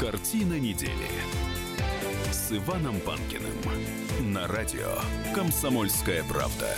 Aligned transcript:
Картина 0.00 0.58
недели 0.60 0.90
с 2.30 2.52
Иваном 2.52 3.00
Панкиным 3.00 3.56
на 4.20 4.46
радио 4.46 4.98
«Комсомольская 5.34 6.22
правда». 6.24 6.68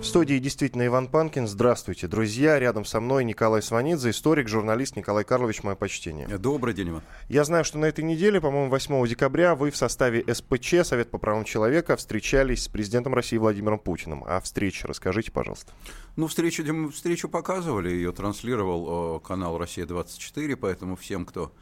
В 0.00 0.04
студии 0.04 0.38
действительно 0.38 0.86
Иван 0.86 1.08
Панкин. 1.08 1.46
Здравствуйте, 1.46 2.08
друзья. 2.08 2.58
Рядом 2.58 2.86
со 2.86 3.00
мной 3.00 3.22
Николай 3.22 3.60
Сванидзе, 3.60 4.10
историк, 4.10 4.48
журналист 4.48 4.96
Николай 4.96 5.24
Карлович. 5.24 5.62
Мое 5.62 5.74
почтение. 5.74 6.26
Добрый 6.38 6.72
день, 6.72 6.88
Иван. 6.88 7.02
Я 7.28 7.44
знаю, 7.44 7.66
что 7.66 7.76
на 7.76 7.84
этой 7.84 8.02
неделе, 8.02 8.40
по-моему, 8.40 8.70
8 8.70 9.06
декабря, 9.06 9.54
вы 9.54 9.70
в 9.70 9.76
составе 9.76 10.24
СПЧ, 10.26 10.76
Совет 10.84 11.10
по 11.10 11.18
правам 11.18 11.44
человека, 11.44 11.96
встречались 11.96 12.62
с 12.62 12.68
президентом 12.68 13.14
России 13.14 13.36
Владимиром 13.36 13.78
Путиным. 13.78 14.24
О 14.24 14.40
встрече 14.40 14.88
расскажите, 14.88 15.32
пожалуйста. 15.32 15.70
Ну, 16.16 16.28
встречу, 16.28 16.64
встречу 16.92 17.28
показывали, 17.28 17.90
ее 17.90 18.12
транслировал 18.12 19.18
э, 19.18 19.20
канал 19.20 19.58
«Россия-24», 19.58 20.56
поэтому 20.56 20.96
всем, 20.96 21.26
кто 21.26 21.52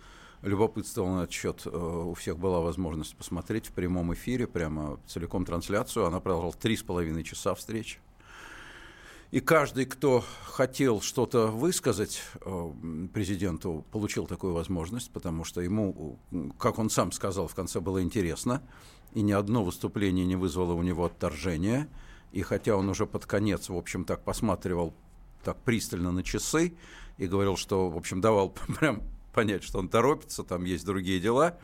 любопытствовал 0.42 1.10
на 1.10 1.22
этот 1.24 1.32
счет, 1.32 1.62
э, 1.66 1.70
у 1.70 2.14
всех 2.14 2.38
была 2.38 2.60
возможность 2.60 3.16
посмотреть 3.16 3.66
в 3.66 3.72
прямом 3.72 4.14
эфире, 4.14 4.46
прямо 4.46 5.00
целиком 5.08 5.44
трансляцию. 5.44 6.06
Она 6.06 6.20
продолжала 6.20 6.52
три 6.52 6.76
с 6.76 6.84
половиной 6.84 7.24
часа 7.24 7.56
встречи. 7.56 7.98
И 9.30 9.40
каждый, 9.40 9.84
кто 9.84 10.24
хотел 10.44 11.02
что-то 11.02 11.48
высказать 11.48 12.22
э, 12.40 12.72
президенту, 13.12 13.84
получил 13.90 14.26
такую 14.26 14.54
возможность, 14.54 15.10
потому 15.10 15.44
что 15.44 15.60
ему, 15.60 16.18
как 16.58 16.78
он 16.78 16.88
сам 16.88 17.12
сказал, 17.12 17.46
в 17.46 17.54
конце 17.54 17.80
было 17.80 18.02
интересно, 18.02 18.62
и 19.12 19.20
ни 19.20 19.32
одно 19.32 19.64
выступление 19.64 20.24
не 20.24 20.36
вызвало 20.36 20.72
у 20.72 20.82
него 20.82 21.04
отторжения. 21.04 21.88
И 22.32 22.40
хотя 22.40 22.74
он 22.74 22.88
уже 22.88 23.06
под 23.06 23.26
конец, 23.26 23.68
в 23.68 23.76
общем, 23.76 24.06
так 24.06 24.24
посматривал 24.24 24.94
так 25.44 25.58
пристально 25.58 26.10
на 26.10 26.22
часы 26.22 26.74
и 27.18 27.26
говорил, 27.26 27.56
что, 27.56 27.90
в 27.90 27.98
общем, 27.98 28.22
давал 28.22 28.50
прям 28.80 29.02
понять, 29.34 29.62
что 29.62 29.78
он 29.78 29.90
торопится, 29.90 30.42
там 30.42 30.64
есть 30.64 30.86
другие 30.86 31.20
дела, 31.20 31.58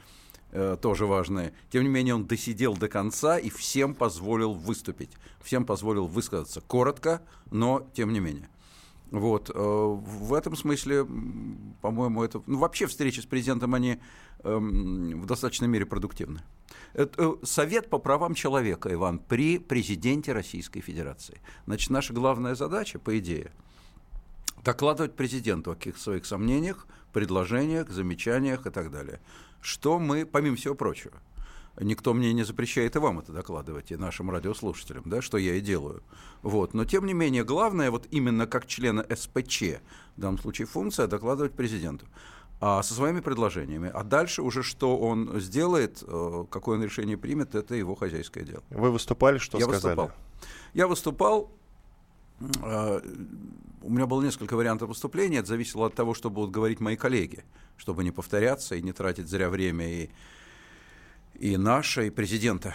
Э, 0.57 0.77
тоже 0.81 1.05
важное. 1.05 1.53
Тем 1.69 1.83
не 1.83 1.89
менее, 1.89 2.15
он 2.15 2.27
досидел 2.27 2.77
до 2.77 2.89
конца 2.89 3.39
и 3.39 3.51
всем 3.51 3.93
позволил 3.93 4.55
выступить, 4.55 5.11
всем 5.43 5.67
позволил 5.67 6.07
высказаться 6.07 6.61
коротко, 6.61 7.23
но 7.51 7.91
тем 7.93 8.13
не 8.13 8.21
менее. 8.21 8.49
Вот. 9.11 9.51
Э, 9.53 9.53
в 9.59 10.33
этом 10.33 10.55
смысле, 10.55 11.09
по-моему, 11.83 12.23
это... 12.23 12.41
Ну, 12.47 12.59
вообще 12.59 12.87
встречи 12.87 13.19
с 13.19 13.27
президентом, 13.27 13.75
они 13.75 13.99
эм, 14.45 15.23
в 15.23 15.27
достаточной 15.27 15.67
мере 15.67 15.87
продуктивны. 15.87 16.41
Это 16.93 17.21
э, 17.21 17.45
Совет 17.45 17.91
по 17.91 17.99
правам 17.99 18.35
человека, 18.35 18.93
Иван, 18.93 19.19
при 19.19 19.59
президенте 19.59 20.33
Российской 20.33 20.83
Федерации. 20.83 21.41
Значит, 21.67 21.91
наша 21.91 22.15
главная 22.15 22.55
задача, 22.55 23.01
по 23.01 23.19
идее, 23.19 23.51
докладывать 24.65 25.17
президенту 25.17 25.73
о 25.73 25.75
каких-то 25.75 26.01
своих 26.01 26.27
сомнениях, 26.27 26.87
предложениях, 27.13 27.91
замечаниях 27.91 28.69
и 28.69 28.71
так 28.71 28.93
далее 28.93 29.19
что 29.65 29.99
мы, 29.99 30.27
помимо 30.27 30.57
всего 30.57 30.75
прочего, 30.75 31.15
никто 31.81 32.13
мне 32.13 32.33
не 32.33 32.45
запрещает 32.45 32.97
и 32.97 32.99
вам 32.99 33.21
это 33.21 33.33
докладывать, 33.33 33.91
и 33.91 33.97
нашим 33.97 34.31
радиослушателям, 34.31 35.05
да, 35.07 35.23
что 35.23 35.39
я 35.39 35.55
и 35.55 35.61
делаю. 35.61 36.03
Вот. 36.43 36.75
Но, 36.75 36.85
тем 36.85 37.07
не 37.07 37.15
менее, 37.15 37.45
главное, 37.45 37.91
вот 37.91 38.07
именно 38.11 38.47
как 38.47 38.67
члена 38.67 39.07
СПЧ, 39.09 39.63
в 40.17 40.21
данном 40.21 40.39
случае 40.39 40.67
функция, 40.67 41.07
докладывать 41.07 41.53
президенту 41.53 42.07
а, 42.61 42.83
со 42.83 42.93
своими 42.93 43.21
предложениями. 43.21 43.91
А 43.93 44.05
дальше 44.05 44.43
уже 44.43 44.63
что 44.63 44.99
он 44.99 45.41
сделает, 45.41 46.05
э, 46.07 46.45
какое 46.51 46.77
он 46.77 46.85
решение 46.85 47.17
примет, 47.17 47.55
это 47.55 47.75
его 47.75 47.95
хозяйское 47.95 48.45
дело. 48.45 48.63
Вы 48.69 48.91
выступали, 48.91 49.39
что 49.39 49.59
я 49.59 49.65
сказали? 49.65 49.97
Выступал. 49.97 50.13
Я 50.75 50.89
выступал, 50.89 51.51
у 52.41 53.91
меня 53.91 54.07
было 54.07 54.23
несколько 54.23 54.57
вариантов 54.57 54.89
выступления, 54.89 55.39
это 55.39 55.49
зависело 55.49 55.87
от 55.87 55.95
того, 55.95 56.15
что 56.15 56.31
будут 56.31 56.51
говорить 56.51 56.81
мои 56.81 56.97
коллеги, 56.97 57.45
чтобы 57.77 58.03
не 58.03 58.11
повторяться 58.11 58.75
и 58.75 58.83
не 58.83 58.93
тратить 58.93 59.29
зря 59.29 59.51
время 59.51 59.87
и, 59.87 60.11
и 61.35 61.57
наше, 61.57 62.07
и 62.07 62.11
президента. 62.11 62.75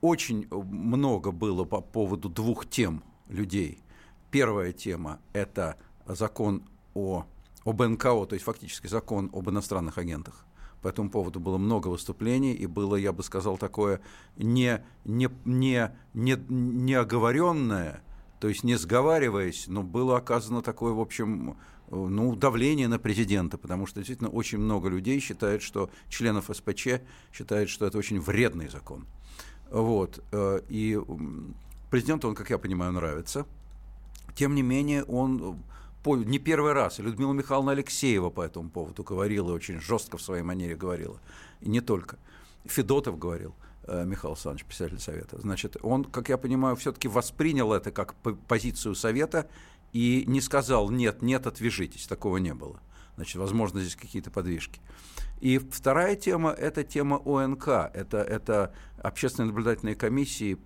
Очень 0.00 0.46
много 0.50 1.32
было 1.32 1.64
по 1.64 1.80
поводу 1.80 2.28
двух 2.28 2.68
тем 2.68 3.02
людей. 3.28 3.82
Первая 4.30 4.72
тема– 4.72 5.18
это 5.32 5.76
закон 6.06 6.62
о, 6.94 7.24
об 7.68 7.82
НКО, 7.82 8.26
то 8.26 8.34
есть 8.34 8.44
фактически 8.44 8.86
закон 8.86 9.30
об 9.32 9.50
иностранных 9.50 9.98
агентах. 9.98 10.44
По 10.82 10.88
этому 10.88 11.10
поводу 11.10 11.40
было 11.40 11.58
много 11.58 11.88
выступлений, 11.88 12.54
и 12.54 12.66
было, 12.66 12.96
я 12.96 13.12
бы 13.12 13.22
сказал, 13.22 13.58
такое 13.58 14.00
не, 14.36 14.82
не, 15.04 15.28
не, 15.44 15.90
не, 16.14 16.38
не 16.48 16.94
оговоренное, 16.94 18.02
то 18.40 18.48
есть 18.48 18.64
не 18.64 18.76
сговариваясь, 18.76 19.66
но 19.66 19.82
было 19.82 20.16
оказано 20.16 20.62
такое, 20.62 20.92
в 20.92 21.00
общем, 21.00 21.56
ну, 21.90 22.36
давление 22.36 22.86
на 22.88 22.98
президента, 22.98 23.58
потому 23.58 23.86
что 23.86 24.00
действительно 24.00 24.30
очень 24.30 24.58
много 24.58 24.88
людей 24.88 25.18
считают, 25.20 25.62
что 25.62 25.90
членов 26.08 26.50
СПЧ 26.52 27.00
считают, 27.32 27.70
что 27.70 27.86
это 27.86 27.98
очень 27.98 28.20
вредный 28.20 28.68
закон. 28.68 29.06
Вот. 29.70 30.22
Э, 30.32 30.60
и 30.68 30.98
президенту 31.90 32.28
он, 32.28 32.34
как 32.34 32.50
я 32.50 32.58
понимаю, 32.58 32.92
нравится. 32.92 33.46
Тем 34.34 34.54
не 34.54 34.62
менее, 34.62 35.02
он 35.04 35.58
не 36.06 36.38
первый 36.38 36.72
раз, 36.72 36.98
Людмила 36.98 37.32
Михайловна 37.32 37.72
Алексеева 37.72 38.30
по 38.30 38.42
этому 38.42 38.70
поводу 38.70 39.02
говорила, 39.02 39.52
очень 39.52 39.80
жестко 39.80 40.16
в 40.16 40.22
своей 40.22 40.42
манере 40.42 40.74
говорила. 40.74 41.20
И 41.60 41.68
не 41.68 41.80
только. 41.80 42.18
Федотов 42.64 43.18
говорил– 43.18 43.54
Э, 43.88 44.04
Михаил 44.04 44.32
Александрович, 44.32 44.66
председатель 44.66 45.00
Совета. 45.00 45.40
Значит, 45.40 45.78
он, 45.82 46.04
как 46.04 46.28
я 46.28 46.36
понимаю, 46.36 46.76
все-таки 46.76 47.08
воспринял 47.08 47.72
это 47.72 47.90
как 47.90 48.14
позицию 48.46 48.94
Совета 48.94 49.48
и 49.94 50.24
не 50.26 50.42
сказал 50.42 50.90
«нет, 50.90 51.22
нет, 51.22 51.46
отвяжитесь». 51.46 52.06
Такого 52.06 52.36
не 52.36 52.52
было. 52.52 52.80
Значит, 53.16 53.36
возможно, 53.36 53.80
здесь 53.80 53.96
какие-то 53.96 54.30
подвижки. 54.30 54.80
И 55.40 55.56
вторая 55.56 56.16
тема– 56.16 56.50
это 56.58 56.84
тема 56.84 57.16
ОНК. 57.24 57.68
Это, 57.94 58.18
это 58.18 58.74
общественные 59.02 59.48
наблюдательные 59.48 59.94
комиссии, 59.94 60.58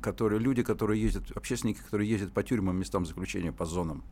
которые, 0.00 0.40
люди, 0.40 0.62
которые 0.62 1.02
ездят, 1.02 1.30
общественники, 1.32 1.80
которые 1.80 2.08
ездят 2.08 2.32
по 2.32 2.42
тюрьмам, 2.42 2.76
местам 2.76 3.04
заключения, 3.04 3.52
по 3.52 3.66
зонам 3.66 4.02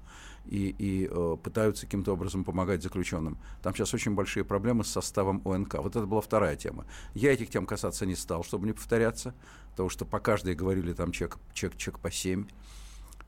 и, 0.46 0.74
и 0.78 1.08
э, 1.10 1.36
пытаются 1.42 1.86
каким-то 1.86 2.12
образом 2.12 2.44
помогать 2.44 2.82
заключенным. 2.82 3.38
Там 3.62 3.74
сейчас 3.74 3.94
очень 3.94 4.14
большие 4.14 4.44
проблемы 4.44 4.84
с 4.84 4.88
составом 4.88 5.42
ОНК. 5.44 5.74
Вот 5.74 5.96
это 5.96 6.06
была 6.06 6.20
вторая 6.20 6.56
тема. 6.56 6.86
Я 7.14 7.32
этих 7.32 7.50
тем 7.50 7.66
касаться 7.66 8.06
не 8.06 8.16
стал, 8.16 8.42
чтобы 8.42 8.66
не 8.66 8.72
повторяться, 8.72 9.34
потому 9.70 9.88
что 9.88 10.04
по 10.04 10.18
каждой 10.18 10.54
говорили 10.54 10.92
там 10.92 11.12
чек, 11.12 11.38
чек, 11.52 11.76
чек 11.76 11.98
по 11.98 12.10
7. 12.10 12.46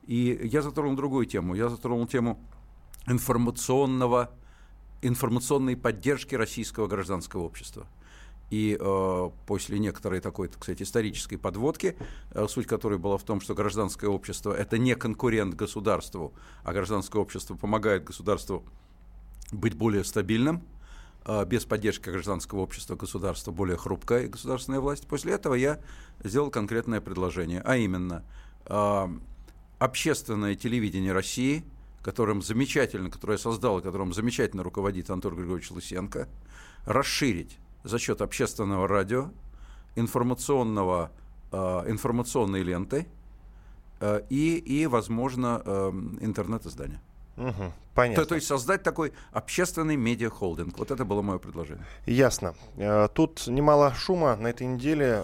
И 0.05 0.39
я 0.43 0.61
затронул 0.61 0.95
другую 0.95 1.25
тему. 1.25 1.55
Я 1.55 1.69
затронул 1.69 2.05
тему 2.07 2.39
информационного, 3.07 4.31
информационной 5.01 5.77
поддержки 5.77 6.35
российского 6.35 6.87
гражданского 6.87 7.43
общества. 7.43 7.87
И 8.53 8.77
э, 8.79 9.29
после 9.47 9.79
некоторой 9.79 10.19
такой, 10.19 10.47
так 10.47 10.63
сказать, 10.63 10.79
исторической 10.83 11.37
подводки, 11.37 11.97
э, 12.29 12.45
суть 12.47 12.67
которой 12.67 12.99
была 12.99 13.17
в 13.17 13.23
том, 13.23 13.41
что 13.41 13.55
гражданское 13.55 14.05
общество– 14.05 14.53
это 14.57 14.77
не 14.77 14.93
конкурент 14.93 15.55
государству, 15.55 16.35
а 16.63 16.71
гражданское 16.71 17.19
общество 17.19 17.55
помогает 17.55 18.03
государству 18.03 18.63
быть 19.51 19.73
более 19.73 20.03
стабильным, 20.03 20.61
э, 21.25 21.45
без 21.45 21.65
поддержки 21.65 22.11
гражданского 22.11 22.59
общества 22.59 22.95
государство 22.95 23.51
более 23.51 23.75
хрупкая 23.75 24.25
и 24.25 24.27
государственная 24.27 24.81
власть. 24.81 25.07
После 25.07 25.33
этого 25.33 25.55
я 25.55 25.79
сделал 26.23 26.51
конкретное 26.51 27.01
предложение, 27.01 27.63
а 27.65 27.75
именно 27.75 28.23
э, 28.67 29.07
общественное 29.79 30.53
телевидение 30.53 31.11
России, 31.11 31.63
которым 32.03 32.43
замечательно, 32.43 33.09
которое 33.09 33.33
я 33.33 33.39
создал, 33.39 33.81
которым 33.81 34.13
замечательно 34.13 34.61
руководит 34.61 35.09
Антон 35.09 35.37
Григорьевич 35.37 35.71
Лысенко, 35.71 36.29
расширить 36.85 37.57
за 37.83 37.99
счет 37.99 38.21
общественного 38.21 38.87
радио, 38.87 39.29
информационного, 39.95 41.11
э, 41.51 41.57
информационной 41.87 42.63
ленты 42.63 43.07
э, 43.99 44.21
и, 44.29 44.57
и, 44.57 44.87
возможно, 44.87 45.61
э, 45.65 45.91
интернет-издания. 46.21 47.01
Угу, 47.37 47.73
понятно. 47.95 48.23
То, 48.23 48.29
то 48.29 48.35
есть 48.35 48.47
создать 48.47 48.83
такой 48.83 49.11
общественный 49.31 49.95
медиахолдинг. 49.95 50.77
Вот 50.77 50.91
это 50.91 51.03
было 51.03 51.21
мое 51.21 51.39
предложение. 51.39 51.85
Ясно. 52.05 52.53
Тут 53.13 53.47
немало 53.47 53.93
шума 53.95 54.35
на 54.35 54.47
этой 54.47 54.67
неделе. 54.67 55.23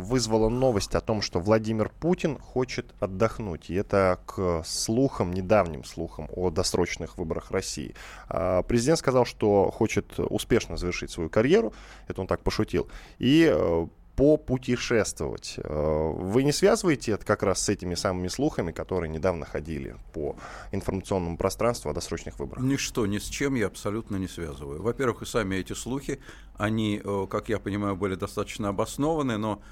Вызвала 0.00 0.48
новость 0.48 0.94
о 0.94 1.00
том, 1.00 1.22
что 1.22 1.40
Владимир 1.40 1.90
Путин 2.00 2.38
хочет 2.38 2.94
отдохнуть. 3.00 3.70
И 3.70 3.74
это 3.74 4.18
к 4.26 4.62
слухам, 4.64 5.32
недавним 5.32 5.84
слухам 5.84 6.28
о 6.34 6.50
досрочных 6.50 7.18
выборах 7.18 7.50
России. 7.50 7.94
А, 8.28 8.62
президент 8.62 8.98
сказал, 8.98 9.24
что 9.24 9.70
хочет 9.70 10.18
успешно 10.18 10.76
завершить 10.76 11.10
свою 11.10 11.28
карьеру. 11.28 11.72
Это 12.08 12.20
он 12.20 12.26
так 12.26 12.42
пошутил. 12.42 12.88
И 13.18 13.50
э, 13.52 13.86
попутешествовать. 14.20 15.54
Э, 15.56 16.12
вы 16.14 16.42
не 16.42 16.52
связываете 16.52 17.12
это 17.12 17.24
как 17.24 17.42
раз 17.42 17.62
с 17.62 17.68
этими 17.70 17.94
самыми 17.94 18.28
слухами, 18.28 18.70
которые 18.70 19.08
недавно 19.08 19.46
ходили 19.46 19.96
по 20.12 20.36
информационному 20.72 21.38
пространству 21.38 21.90
о 21.90 21.94
досрочных 21.94 22.38
выборах? 22.38 22.62
Ничто, 22.62 23.06
ни 23.06 23.16
с 23.16 23.24
чем 23.24 23.54
я 23.54 23.66
абсолютно 23.66 24.16
не 24.16 24.28
связываю. 24.28 24.82
Во-первых, 24.82 25.22
и 25.22 25.24
сами 25.24 25.56
эти 25.56 25.72
слухи, 25.72 26.20
они, 26.58 27.00
э, 27.02 27.26
как 27.30 27.48
я 27.48 27.58
понимаю, 27.58 27.96
были 27.96 28.14
достаточно 28.14 28.68
обоснованы, 28.68 29.38
но 29.38 29.62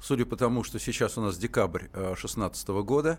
судя 0.00 0.26
по 0.26 0.36
тому, 0.36 0.64
что 0.64 0.78
сейчас 0.78 1.18
у 1.18 1.20
нас 1.20 1.38
декабрь 1.38 1.88
2016 1.92 2.68
года, 2.68 3.18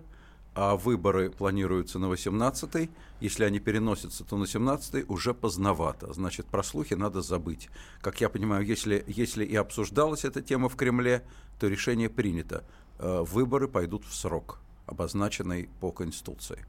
а 0.56 0.76
выборы 0.76 1.30
планируются 1.30 2.00
на 2.00 2.06
18-й. 2.06 2.90
Если 3.22 3.44
они 3.44 3.60
переносятся, 3.60 4.24
то 4.24 4.38
на 4.38 4.44
17-й 4.44 5.06
уже 5.08 5.34
поздновато. 5.34 6.12
Значит, 6.14 6.48
про 6.48 6.64
слухи 6.64 6.96
надо 6.96 7.22
забыть. 7.22 7.70
Как 8.02 8.20
я 8.20 8.30
понимаю, 8.30 8.66
если, 8.66 9.04
если 9.08 9.46
и 9.46 9.56
обсуждалась 9.56 10.26
эта 10.26 10.42
тема 10.42 10.68
в 10.68 10.76
Кремле, 10.76 11.24
то 11.60 11.68
решение 11.68 12.10
принято. 12.10 12.64
Э, 12.98 13.24
выборы 13.24 13.68
пойдут 13.68 14.04
в 14.06 14.14
срок, 14.14 14.60
обозначенный 14.86 15.70
по 15.80 15.92
Конституции. 15.92 16.66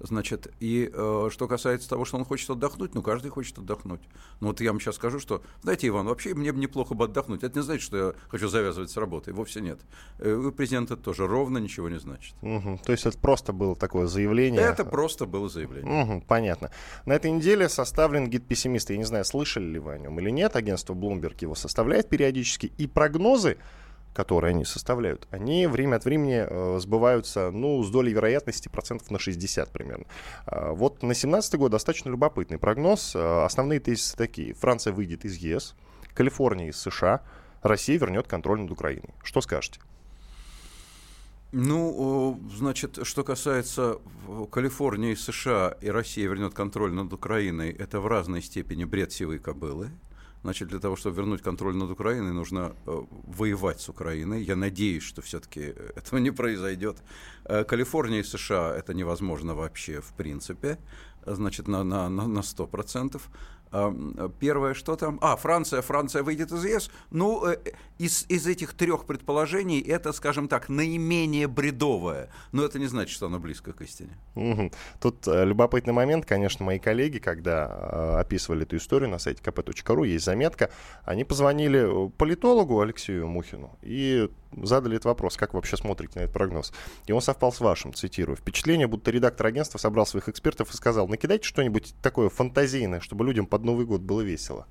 Значит, 0.00 0.52
и 0.60 0.90
э, 0.92 1.28
что 1.30 1.48
касается 1.48 1.88
того, 1.88 2.04
что 2.04 2.16
он 2.18 2.24
хочет 2.24 2.50
отдохнуть, 2.50 2.94
ну, 2.94 3.02
каждый 3.02 3.30
хочет 3.30 3.58
отдохнуть. 3.58 4.00
Ну, 4.40 4.48
вот 4.48 4.60
я 4.60 4.70
вам 4.70 4.80
сейчас 4.80 4.96
скажу, 4.96 5.18
что, 5.18 5.42
знаете, 5.62 5.88
Иван, 5.88 6.06
вообще 6.06 6.34
мне 6.34 6.52
бы 6.52 6.60
неплохо 6.60 6.94
бы 6.94 7.06
отдохнуть. 7.06 7.42
Это 7.42 7.58
не 7.58 7.64
значит, 7.64 7.82
что 7.82 7.96
я 7.96 8.14
хочу 8.28 8.48
завязывать 8.48 8.90
с 8.90 8.96
работой. 8.96 9.32
Вовсе 9.32 9.60
нет. 9.60 9.80
Э, 10.18 10.34
у 10.34 10.52
президента 10.52 10.96
тоже 10.96 11.26
ровно 11.26 11.58
ничего 11.58 11.88
не 11.88 11.98
значит. 11.98 12.34
Угу. 12.42 12.80
То 12.84 12.92
есть 12.92 13.06
это 13.06 13.18
просто 13.18 13.52
было 13.52 13.74
такое 13.74 14.06
заявление? 14.06 14.60
Это 14.60 14.84
просто 14.84 15.26
было 15.26 15.48
заявление. 15.48 16.04
Угу, 16.04 16.24
понятно. 16.28 16.70
На 17.04 17.14
этой 17.14 17.30
неделе 17.30 17.68
составлен 17.68 18.28
гид 18.28 18.46
пессимиста. 18.46 18.92
Я 18.92 18.98
не 18.98 19.04
знаю, 19.04 19.24
слышали 19.24 19.64
ли 19.64 19.78
вы 19.78 19.94
о 19.94 19.98
нем 19.98 20.18
или 20.20 20.30
нет. 20.30 20.54
Агентство 20.54 20.94
Bloomberg 20.94 21.36
его 21.40 21.54
составляет 21.54 22.08
периодически. 22.08 22.72
И 22.78 22.86
прогнозы 22.86 23.58
которые 24.14 24.50
они 24.50 24.64
составляют, 24.64 25.28
они 25.30 25.66
время 25.66 25.96
от 25.96 26.04
времени 26.04 26.44
э, 26.46 26.78
сбываются, 26.80 27.50
ну, 27.50 27.82
с 27.82 27.90
долей 27.90 28.12
вероятности 28.12 28.68
процентов 28.68 29.10
на 29.10 29.18
60 29.18 29.70
примерно. 29.70 30.06
Э, 30.46 30.72
вот 30.72 31.02
на 31.02 31.14
17 31.14 31.54
год 31.54 31.70
достаточно 31.70 32.10
любопытный 32.10 32.58
прогноз. 32.58 33.14
Э, 33.14 33.44
основные 33.44 33.80
тезисы 33.80 34.16
такие. 34.16 34.54
Франция 34.54 34.92
выйдет 34.92 35.24
из 35.24 35.36
ЕС, 35.36 35.74
Калифорния 36.14 36.68
из 36.68 36.80
США, 36.80 37.22
Россия 37.62 37.98
вернет 37.98 38.26
контроль 38.26 38.60
над 38.60 38.70
Украиной. 38.70 39.10
Что 39.22 39.40
скажете? 39.40 39.80
Ну, 41.50 42.38
значит, 42.54 42.98
что 43.04 43.24
касается 43.24 43.98
Калифорнии, 44.50 45.14
США 45.14 45.76
и 45.80 45.88
России 45.88 46.22
вернет 46.22 46.52
контроль 46.52 46.92
над 46.92 47.12
Украиной, 47.12 47.70
это 47.70 48.00
в 48.00 48.06
разной 48.06 48.42
степени 48.42 48.84
бред 48.84 49.12
сивой 49.12 49.38
кобылы. 49.38 49.90
Значит, 50.42 50.68
для 50.68 50.78
того, 50.78 50.96
чтобы 50.96 51.16
вернуть 51.16 51.42
контроль 51.42 51.74
над 51.74 51.90
Украиной, 51.90 52.32
нужно 52.32 52.72
э, 52.86 53.02
воевать 53.26 53.80
с 53.80 53.88
Украиной. 53.88 54.42
Я 54.42 54.56
надеюсь, 54.56 55.02
что 55.02 55.20
все-таки 55.20 55.60
этого 55.96 56.20
не 56.20 56.30
произойдет. 56.30 56.98
Э, 57.44 57.64
Калифорния 57.64 58.20
и 58.20 58.22
США 58.22 58.76
это 58.76 58.94
невозможно 58.94 59.54
вообще 59.54 60.00
в 60.00 60.12
принципе, 60.12 60.78
значит, 61.26 61.68
на, 61.68 61.84
на, 61.84 62.08
на 62.08 62.40
100%. 62.40 63.20
Первое, 64.40 64.74
что 64.74 64.96
там? 64.96 65.18
А, 65.20 65.36
Франция, 65.36 65.82
Франция 65.82 66.22
выйдет 66.22 66.52
из 66.52 66.64
ЕС. 66.64 66.90
Ну, 67.10 67.46
э, 67.46 67.58
из, 67.98 68.24
из 68.28 68.46
этих 68.46 68.72
трех 68.72 69.04
предположений 69.04 69.80
это, 69.80 70.12
скажем 70.12 70.48
так, 70.48 70.70
наименее 70.70 71.48
бредовое. 71.48 72.30
Но 72.52 72.64
это 72.64 72.78
не 72.78 72.86
значит, 72.86 73.14
что 73.14 73.26
оно 73.26 73.38
близко 73.38 73.74
к 73.74 73.82
истине. 73.82 74.16
Тут 75.00 75.28
э, 75.28 75.44
любопытный 75.44 75.92
момент, 75.92 76.24
конечно, 76.24 76.64
мои 76.64 76.78
коллеги, 76.78 77.18
когда 77.18 77.66
э, 77.68 78.20
описывали 78.20 78.62
эту 78.62 78.78
историю 78.78 79.10
на 79.10 79.18
сайте 79.18 79.42
kp.ru, 79.42 80.06
есть 80.06 80.24
заметка, 80.24 80.70
они 81.04 81.24
позвонили 81.24 82.08
политологу 82.16 82.80
Алексею 82.80 83.28
Мухину 83.28 83.78
и 83.82 84.30
задали 84.56 84.96
этот 84.96 85.06
вопрос, 85.06 85.36
как 85.36 85.52
вы 85.52 85.58
вообще 85.58 85.76
смотрите 85.76 86.18
на 86.18 86.24
этот 86.24 86.34
прогноз. 86.34 86.72
И 87.06 87.12
он 87.12 87.20
совпал 87.20 87.52
с 87.52 87.60
вашим, 87.60 87.92
цитирую. 87.94 88.36
Впечатление, 88.36 88.86
будто 88.86 89.10
редактор 89.10 89.46
агентства 89.46 89.78
собрал 89.78 90.06
своих 90.06 90.28
экспертов 90.28 90.72
и 90.72 90.76
сказал, 90.76 91.08
накидайте 91.08 91.44
что-нибудь 91.44 91.94
такое 92.02 92.28
фантазийное, 92.28 93.00
чтобы 93.00 93.24
людям 93.24 93.46
под 93.46 93.64
Новый 93.64 93.86
год 93.86 94.00
было 94.00 94.20
весело. 94.20 94.66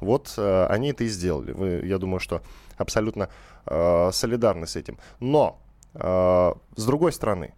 Вот 0.00 0.34
э, 0.36 0.66
они 0.66 0.90
это 0.90 1.04
и 1.04 1.08
сделали. 1.08 1.52
Вы, 1.52 1.86
я 1.86 1.98
думаю, 1.98 2.20
что 2.20 2.42
абсолютно 2.76 3.28
э, 3.64 4.10
солидарны 4.12 4.66
с 4.66 4.76
этим. 4.76 4.98
Но, 5.20 5.58
э, 5.94 6.52
с 6.76 6.84
другой 6.84 7.12
стороны, 7.12 7.54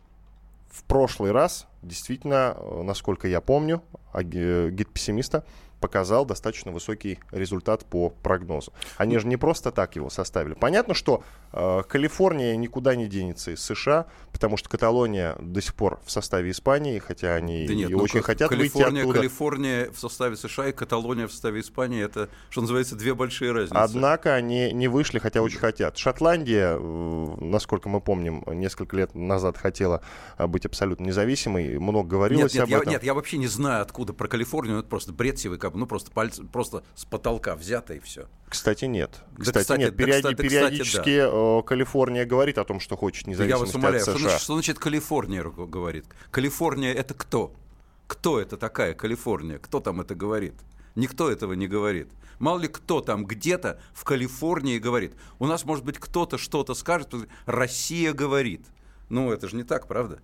в 0.70 0.84
прошлый 0.84 1.32
раз, 1.32 1.66
действительно, 1.82 2.56
э, 2.56 2.82
насколько 2.82 3.26
я 3.26 3.40
помню, 3.40 3.82
гид 4.14 4.92
пессимиста 4.92 5.44
показал 5.80 6.24
достаточно 6.24 6.72
высокий 6.72 7.18
результат 7.30 7.84
по 7.84 8.10
прогнозу. 8.10 8.72
Они 8.96 9.18
же 9.18 9.26
не 9.26 9.36
просто 9.36 9.70
так 9.70 9.96
его 9.96 10.10
составили. 10.10 10.54
Понятно, 10.54 10.94
что 10.94 11.22
э, 11.52 11.82
Калифорния 11.88 12.56
никуда 12.56 12.94
не 12.94 13.06
денется 13.06 13.52
из 13.52 13.62
США, 13.62 14.06
потому 14.32 14.56
что 14.56 14.68
Каталония 14.68 15.36
до 15.40 15.60
сих 15.60 15.74
пор 15.74 16.00
в 16.04 16.10
составе 16.10 16.50
Испании, 16.50 16.98
хотя 16.98 17.34
они 17.34 17.66
да 17.66 17.74
нет, 17.74 17.90
и 17.90 17.94
ну, 17.94 18.02
очень 18.02 18.22
хотят 18.22 18.48
Калифорния, 18.48 18.90
выйти 18.90 19.00
оттуда. 19.00 19.18
Калифорния 19.18 19.90
в 19.90 19.98
составе 19.98 20.36
США 20.36 20.68
и 20.68 20.72
Каталония 20.72 21.26
в 21.26 21.32
составе 21.32 21.60
Испании, 21.60 22.02
это, 22.02 22.28
что 22.50 22.60
называется, 22.60 22.96
две 22.96 23.14
большие 23.14 23.52
разницы. 23.52 23.74
Однако 23.74 24.34
они 24.34 24.72
не 24.72 24.88
вышли, 24.88 25.18
хотя 25.18 25.42
очень 25.42 25.58
хотят. 25.58 25.96
Шотландия, 25.96 26.76
э, 26.78 27.36
насколько 27.40 27.88
мы 27.88 28.00
помним, 28.00 28.42
несколько 28.46 28.96
лет 28.96 29.14
назад 29.14 29.56
хотела 29.56 30.02
э, 30.38 30.46
быть 30.46 30.66
абсолютно 30.66 31.04
независимой, 31.04 31.78
много 31.78 32.08
говорилось 32.08 32.54
нет, 32.54 32.54
нет, 32.54 32.64
об 32.64 32.70
я, 32.70 32.78
этом. 32.78 32.92
Нет, 32.92 33.04
я 33.04 33.14
вообще 33.14 33.38
не 33.38 33.48
знаю, 33.48 33.82
откуда 33.82 34.12
про 34.12 34.28
Калифорнию, 34.28 34.78
это 34.78 34.88
просто 34.88 35.12
бред 35.12 35.38
сивый 35.38 35.58
ну 35.74 35.86
просто 35.86 36.10
пальцы, 36.10 36.44
просто 36.44 36.84
с 36.94 37.04
потолка 37.04 37.56
взято 37.56 37.94
и 37.94 37.98
все. 37.98 38.28
Кстати, 38.48 38.86
нет. 38.86 39.22
Да, 39.32 39.44
кстати, 39.44 39.58
кстати, 39.58 39.80
нет. 39.80 39.96
Периоди, 39.96 40.22
да, 40.22 40.30
кстати, 40.30 40.48
периодически 40.48 41.20
да. 41.20 41.62
Калифорния 41.62 42.24
говорит 42.24 42.58
о 42.58 42.64
том, 42.64 42.80
что 42.80 42.96
хочет 42.96 43.26
независимости 43.26 43.60
Я 43.60 43.66
вас 43.66 43.74
умоляю, 43.74 44.02
от 44.02 44.04
США. 44.04 44.14
Что 44.14 44.20
значит, 44.20 44.42
что 44.42 44.54
значит 44.54 44.78
Калифорния 44.78 45.42
говорит? 45.42 46.06
Калифорния 46.30 46.92
это 46.92 47.14
кто? 47.14 47.54
Кто 48.06 48.40
это 48.40 48.56
такая 48.56 48.94
Калифорния? 48.94 49.58
Кто 49.58 49.80
там 49.80 50.00
это 50.00 50.14
говорит? 50.14 50.54
Никто 50.94 51.30
этого 51.30 51.52
не 51.52 51.68
говорит. 51.68 52.08
Мало 52.38 52.60
ли 52.60 52.68
кто 52.68 53.00
там 53.00 53.24
где-то 53.26 53.80
в 53.92 54.04
Калифорнии 54.04 54.78
говорит. 54.78 55.14
У 55.38 55.46
нас, 55.46 55.64
может 55.64 55.84
быть, 55.84 55.98
кто-то 55.98 56.38
что-то 56.38 56.74
скажет, 56.74 57.12
Россия 57.46 58.12
говорит. 58.12 58.66
Ну, 59.08 59.32
это 59.32 59.48
же 59.48 59.56
не 59.56 59.64
так, 59.64 59.88
правда? 59.88 60.20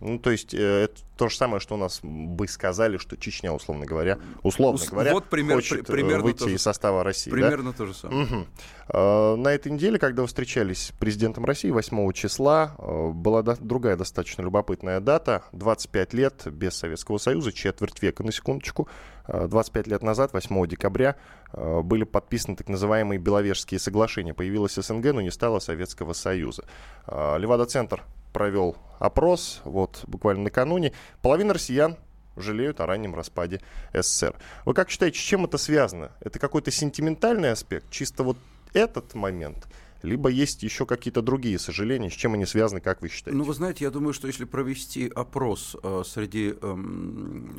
Ну, 0.00 0.18
то 0.18 0.30
есть 0.30 0.54
э, 0.54 0.84
это 0.84 1.00
то 1.16 1.28
же 1.28 1.36
самое, 1.36 1.60
что 1.60 1.74
у 1.74 1.78
нас 1.78 1.98
бы 2.02 2.46
сказали, 2.46 2.98
что 2.98 3.16
Чечня, 3.16 3.52
условно 3.52 3.84
говоря, 3.84 4.18
условно 4.44 4.76
Ус- 4.80 4.88
говоря, 4.88 5.12
вот 5.12 5.24
пример, 5.24 5.56
хочет 5.56 5.86
при, 5.86 5.92
примерно 5.94 6.22
выйти 6.22 6.44
же, 6.44 6.54
из 6.54 6.62
состава 6.62 7.02
России. 7.02 7.30
Примерно 7.30 7.72
да? 7.72 7.78
то 7.78 7.86
же 7.86 7.94
самое. 7.94 8.24
Угу. 8.24 8.46
Э, 8.90 9.34
на 9.36 9.48
этой 9.48 9.72
неделе, 9.72 9.98
когда 9.98 10.22
вы 10.22 10.28
встречались 10.28 10.86
с 10.86 10.92
президентом 10.92 11.44
России 11.44 11.70
8 11.70 12.12
числа, 12.12 12.76
э, 12.78 13.10
была 13.10 13.42
до- 13.42 13.56
другая 13.56 13.96
достаточно 13.96 14.42
любопытная 14.42 15.00
дата. 15.00 15.42
25 15.52 16.14
лет 16.14 16.46
без 16.46 16.74
Советского 16.74 17.18
Союза, 17.18 17.52
четверть 17.52 18.00
века, 18.00 18.22
на 18.22 18.30
секундочку. 18.30 18.88
25 19.26 19.88
лет 19.88 20.02
назад, 20.02 20.32
8 20.32 20.66
декабря, 20.66 21.16
были 21.52 22.04
подписаны 22.04 22.56
так 22.56 22.68
называемые 22.70 23.18
Беловежские 23.18 23.78
соглашения. 23.78 24.32
Появилась 24.32 24.76
СНГ, 24.76 25.12
но 25.12 25.20
не 25.20 25.30
стало 25.30 25.58
Советского 25.58 26.14
Союза. 26.14 26.64
Левада-центр 27.06 28.04
провел 28.38 28.76
опрос, 29.00 29.62
вот 29.64 30.04
буквально 30.06 30.44
накануне. 30.44 30.92
Половина 31.22 31.54
россиян 31.54 31.96
жалеют 32.36 32.78
о 32.80 32.86
раннем 32.86 33.16
распаде 33.16 33.60
СССР. 33.92 34.36
Вы 34.64 34.74
как 34.74 34.90
считаете, 34.90 35.18
с 35.18 35.22
чем 35.22 35.44
это 35.44 35.58
связано? 35.58 36.12
Это 36.20 36.38
какой-то 36.38 36.70
сентиментальный 36.70 37.50
аспект, 37.50 37.90
чисто 37.90 38.22
вот 38.22 38.38
этот 38.74 39.14
момент? 39.14 39.66
Либо 40.04 40.28
есть 40.28 40.62
еще 40.62 40.86
какие-то 40.86 41.20
другие 41.20 41.58
сожаления, 41.58 42.10
с 42.10 42.12
чем 42.12 42.34
они 42.34 42.46
связаны, 42.46 42.80
как 42.80 43.02
вы 43.02 43.08
считаете? 43.08 43.36
Ну, 43.36 43.42
вы 43.42 43.54
знаете, 43.54 43.84
я 43.84 43.90
думаю, 43.90 44.12
что 44.12 44.28
если 44.28 44.44
провести 44.44 45.10
опрос 45.12 45.76
э, 45.82 46.02
среди 46.06 46.54
э, 46.54 46.74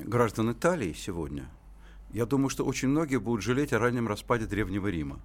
граждан 0.06 0.54
Италии 0.54 0.94
сегодня, 0.94 1.50
я 2.14 2.26
думаю, 2.26 2.48
что 2.48 2.64
очень 2.64 2.88
многие 2.88 3.18
будут 3.18 3.44
жалеть 3.44 3.74
о 3.74 3.80
раннем 3.80 4.08
распаде 4.08 4.46
Древнего 4.46 4.88
Рима. 4.88 5.20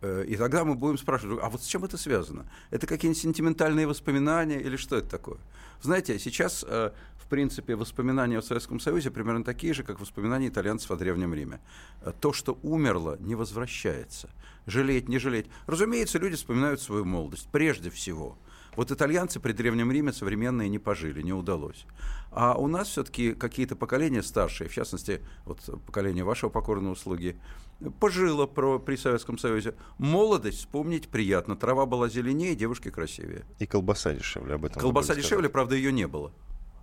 Э, 0.00 0.24
и 0.26 0.36
тогда 0.36 0.64
мы 0.64 0.74
будем 0.74 0.98
спрашивать, 0.98 1.40
а 1.42 1.48
вот 1.48 1.62
с 1.62 1.66
чем 1.66 1.84
это 1.84 1.96
связано? 1.96 2.50
Это 2.70 2.86
какие-нибудь 2.86 3.20
сентиментальные 3.20 3.86
воспоминания 3.86 4.60
или 4.60 4.76
что 4.76 4.96
это 4.96 5.08
такое? 5.08 5.38
Знаете, 5.80 6.18
сейчас, 6.18 6.64
э, 6.66 6.92
в 7.16 7.26
принципе, 7.28 7.74
воспоминания 7.74 8.38
о 8.38 8.42
Советском 8.42 8.80
Союзе 8.80 9.10
примерно 9.10 9.44
такие 9.44 9.74
же, 9.74 9.82
как 9.82 10.00
воспоминания 10.00 10.48
итальянцев 10.48 10.90
о 10.90 10.96
Древнем 10.96 11.34
Риме. 11.34 11.60
Э, 12.02 12.12
то, 12.18 12.32
что 12.32 12.58
умерло, 12.62 13.16
не 13.20 13.34
возвращается. 13.34 14.30
Жалеть, 14.66 15.08
не 15.08 15.18
жалеть. 15.18 15.46
Разумеется, 15.66 16.18
люди 16.18 16.36
вспоминают 16.36 16.80
свою 16.80 17.04
молодость, 17.04 17.48
прежде 17.50 17.90
всего– 17.90 18.38
вот 18.78 18.92
итальянцы 18.92 19.40
при 19.40 19.50
Древнем 19.50 19.90
Риме 19.90 20.12
современные 20.12 20.68
не 20.68 20.78
пожили, 20.78 21.20
не 21.20 21.32
удалось. 21.32 21.84
А 22.30 22.54
у 22.56 22.68
нас 22.68 22.86
все-таки 22.86 23.34
какие-то 23.34 23.74
поколения 23.74 24.22
старшие, 24.22 24.68
в 24.68 24.72
частности, 24.72 25.20
вот 25.46 25.58
поколение 25.84 26.22
вашего 26.22 26.48
покорного 26.48 26.94
слуги, 26.94 27.40
пожило 27.98 28.46
про, 28.46 28.78
при 28.78 28.94
Советском 28.94 29.36
Союзе. 29.36 29.74
Молодость 29.98 30.58
вспомнить 30.58 31.08
приятно. 31.08 31.56
Трава 31.56 31.86
была 31.86 32.08
зеленее, 32.08 32.54
девушки 32.54 32.88
красивее. 32.88 33.44
И 33.58 33.66
колбаса 33.66 34.14
дешевле 34.14 34.54
об 34.54 34.64
этом. 34.64 34.80
Колбаса 34.80 35.16
дешевле, 35.16 35.48
правда, 35.48 35.74
ее 35.74 35.90
не 35.90 36.06
было. 36.06 36.32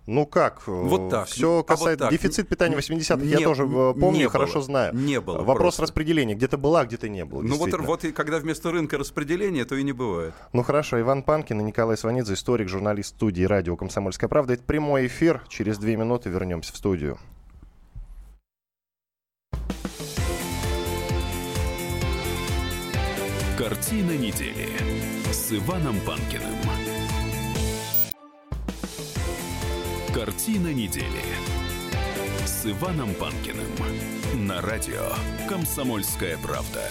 Ну 0.06 0.24
как? 0.24 0.66
Вот 0.66 1.10
так. 1.10 1.26
Все 1.26 1.64
касается... 1.64 1.84
А 1.84 1.90
вот 1.90 1.98
так. 1.98 2.10
Дефицит 2.12 2.48
питания 2.48 2.76
80-х 2.76 3.24
я 3.24 3.40
тоже 3.40 3.64
э, 3.64 3.94
помню 3.98 4.26
и 4.26 4.28
хорошо 4.28 4.60
знаю. 4.60 4.94
Не 4.94 5.20
было. 5.20 5.38
Вопрос 5.38 5.76
просто. 5.76 5.82
распределения. 5.82 6.34
Где-то 6.34 6.58
была, 6.58 6.80
а 6.80 6.86
где-то 6.86 7.08
не 7.08 7.24
было. 7.24 7.42
Ну 7.42 7.56
вот, 7.56 7.72
вот 7.72 8.04
и 8.04 8.12
когда 8.12 8.38
вместо 8.38 8.70
рынка 8.70 8.98
распределения, 8.98 9.64
то 9.64 9.74
и 9.74 9.82
не 9.82 9.92
бывает. 9.92 10.34
Ну 10.52 10.62
хорошо. 10.62 11.00
Иван 11.00 11.24
Панкин 11.24 11.60
и 11.60 11.64
Николай 11.64 11.96
Сванидзе, 11.96 12.34
историк, 12.34 12.68
журналист 12.68 13.16
студии 13.16 13.42
радио 13.42 13.76
«Комсомольская 13.76 14.28
правда». 14.28 14.54
Это 14.54 14.62
прямой 14.62 15.06
эфир. 15.08 15.42
Через 15.48 15.78
две 15.78 15.96
минуты 15.96 16.30
вернемся 16.30 16.72
в 16.72 16.76
студию. 16.76 17.18
Картина 23.58 24.12
недели 24.12 24.68
с 25.32 25.50
Иваном 25.52 25.96
Панкиным. 26.06 26.65
Картина 30.16 30.72
недели. 30.72 31.22
С 32.46 32.64
Иваном 32.64 33.12
Панкиным. 33.16 33.68
На 34.46 34.62
радио 34.62 35.12
«Комсомольская 35.46 36.38
правда» 36.38 36.88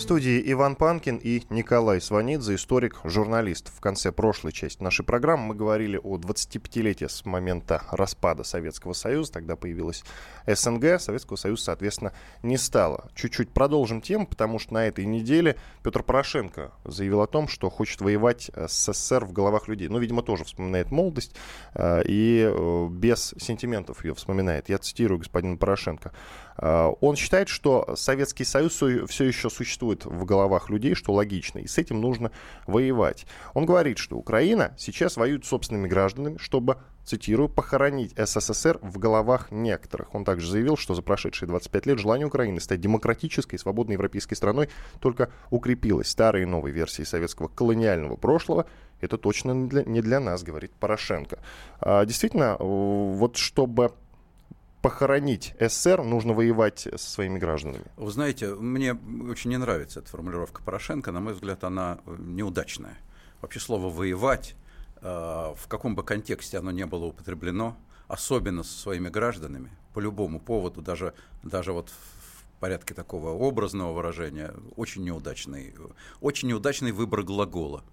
студии 0.00 0.42
Иван 0.52 0.74
Панкин 0.76 1.18
и 1.22 1.42
Николай 1.50 2.00
Сванидзе, 2.00 2.56
историк, 2.56 2.98
журналист. 3.04 3.72
В 3.74 3.80
конце 3.80 4.10
прошлой 4.10 4.52
части 4.52 4.82
нашей 4.82 5.04
программы 5.04 5.46
мы 5.46 5.54
говорили 5.54 6.00
о 6.02 6.16
25-летии 6.16 7.06
с 7.06 7.24
момента 7.24 7.82
распада 7.90 8.42
Советского 8.42 8.92
Союза. 8.92 9.32
Тогда 9.32 9.54
появилась 9.56 10.04
СНГ, 10.46 11.00
Советского 11.00 11.36
Союза, 11.36 11.64
соответственно, 11.64 12.12
не 12.42 12.56
стало. 12.56 13.08
Чуть-чуть 13.14 13.50
продолжим 13.50 14.00
тему, 14.00 14.26
потому 14.26 14.58
что 14.58 14.74
на 14.74 14.86
этой 14.86 15.04
неделе 15.06 15.56
Петр 15.82 16.02
Порошенко 16.02 16.72
заявил 16.84 17.20
о 17.22 17.28
том, 17.28 17.46
что 17.46 17.70
хочет 17.70 18.00
воевать 18.00 18.50
с 18.54 18.92
СССР 18.92 19.24
в 19.24 19.32
головах 19.32 19.68
людей. 19.68 19.88
Ну, 19.88 19.98
видимо, 19.98 20.22
тоже 20.22 20.44
вспоминает 20.44 20.90
молодость 20.90 21.34
э, 21.74 22.02
и 22.06 22.50
э, 22.52 22.88
без 22.90 23.32
сентиментов 23.38 24.04
ее 24.04 24.14
вспоминает. 24.14 24.68
Я 24.68 24.78
цитирую 24.78 25.18
господина 25.18 25.56
Порошенко. 25.56 26.12
Э, 26.58 26.92
он 27.00 27.16
считает, 27.16 27.48
что 27.48 27.94
Советский 27.96 28.44
Союз 28.44 28.74
все 28.74 29.24
еще 29.24 29.50
существует 29.50 29.83
в 29.86 30.24
головах 30.24 30.70
людей, 30.70 30.94
что 30.94 31.12
логично, 31.12 31.58
и 31.58 31.66
с 31.66 31.78
этим 31.78 32.00
нужно 32.00 32.30
воевать. 32.66 33.26
Он 33.52 33.66
говорит, 33.66 33.98
что 33.98 34.16
Украина 34.16 34.74
сейчас 34.78 35.16
воюет 35.16 35.44
с 35.44 35.48
собственными 35.48 35.88
гражданами, 35.88 36.38
чтобы 36.38 36.78
цитирую, 37.04 37.48
«похоронить 37.48 38.14
СССР 38.16 38.78
в 38.82 38.98
головах 38.98 39.50
некоторых». 39.50 40.14
Он 40.14 40.24
также 40.24 40.50
заявил, 40.50 40.76
что 40.76 40.94
за 40.94 41.02
прошедшие 41.02 41.46
25 41.46 41.86
лет 41.86 41.98
желание 41.98 42.26
Украины 42.26 42.60
стать 42.60 42.80
демократической 42.80 43.58
свободной 43.58 43.94
европейской 43.94 44.34
страной 44.34 44.70
только 45.00 45.30
укрепилось. 45.50 46.08
Старые 46.08 46.44
и 46.44 46.46
новые 46.46 46.72
версии 46.72 47.02
советского 47.02 47.48
колониального 47.48 48.16
прошлого 48.16 48.66
это 49.00 49.18
точно 49.18 49.52
не 49.52 49.68
для, 49.68 49.84
не 49.84 50.00
для 50.00 50.20
нас, 50.20 50.42
говорит 50.42 50.72
Порошенко. 50.72 51.38
А, 51.80 52.04
действительно, 52.04 52.56
вот 52.58 53.36
чтобы 53.36 53.92
похоронить 54.84 55.54
СССР, 55.58 56.02
нужно 56.02 56.34
воевать 56.34 56.80
со 56.80 57.10
своими 57.10 57.38
гражданами. 57.38 57.86
Вы 57.96 58.10
знаете, 58.10 58.54
мне 58.54 58.92
очень 58.92 59.48
не 59.48 59.56
нравится 59.56 60.00
эта 60.00 60.10
формулировка 60.10 60.62
Порошенко. 60.62 61.10
На 61.10 61.20
мой 61.20 61.32
взгляд, 61.32 61.64
она 61.64 62.00
э, 62.04 62.16
неудачная. 62.18 62.98
Вообще 63.40 63.60
слово 63.60 63.88
«воевать», 63.88 64.54
э, 65.00 65.00
в 65.00 65.68
каком 65.68 65.94
бы 65.94 66.02
контексте 66.02 66.58
оно 66.58 66.70
не 66.70 66.84
было 66.84 67.06
употреблено, 67.06 67.78
особенно 68.08 68.62
со 68.62 68.78
своими 68.78 69.08
гражданами, 69.08 69.70
по 69.94 70.00
любому 70.00 70.38
поводу, 70.38 70.82
даже, 70.82 71.14
даже 71.42 71.72
вот 71.72 71.88
в 71.88 72.60
порядке 72.60 72.92
такого 72.92 73.30
образного 73.30 73.94
выражения, 73.94 74.52
очень 74.76 75.02
неудачный, 75.02 75.74
очень 76.20 76.48
неудачный 76.48 76.92
выбор 76.92 77.22
глагола. 77.22 77.84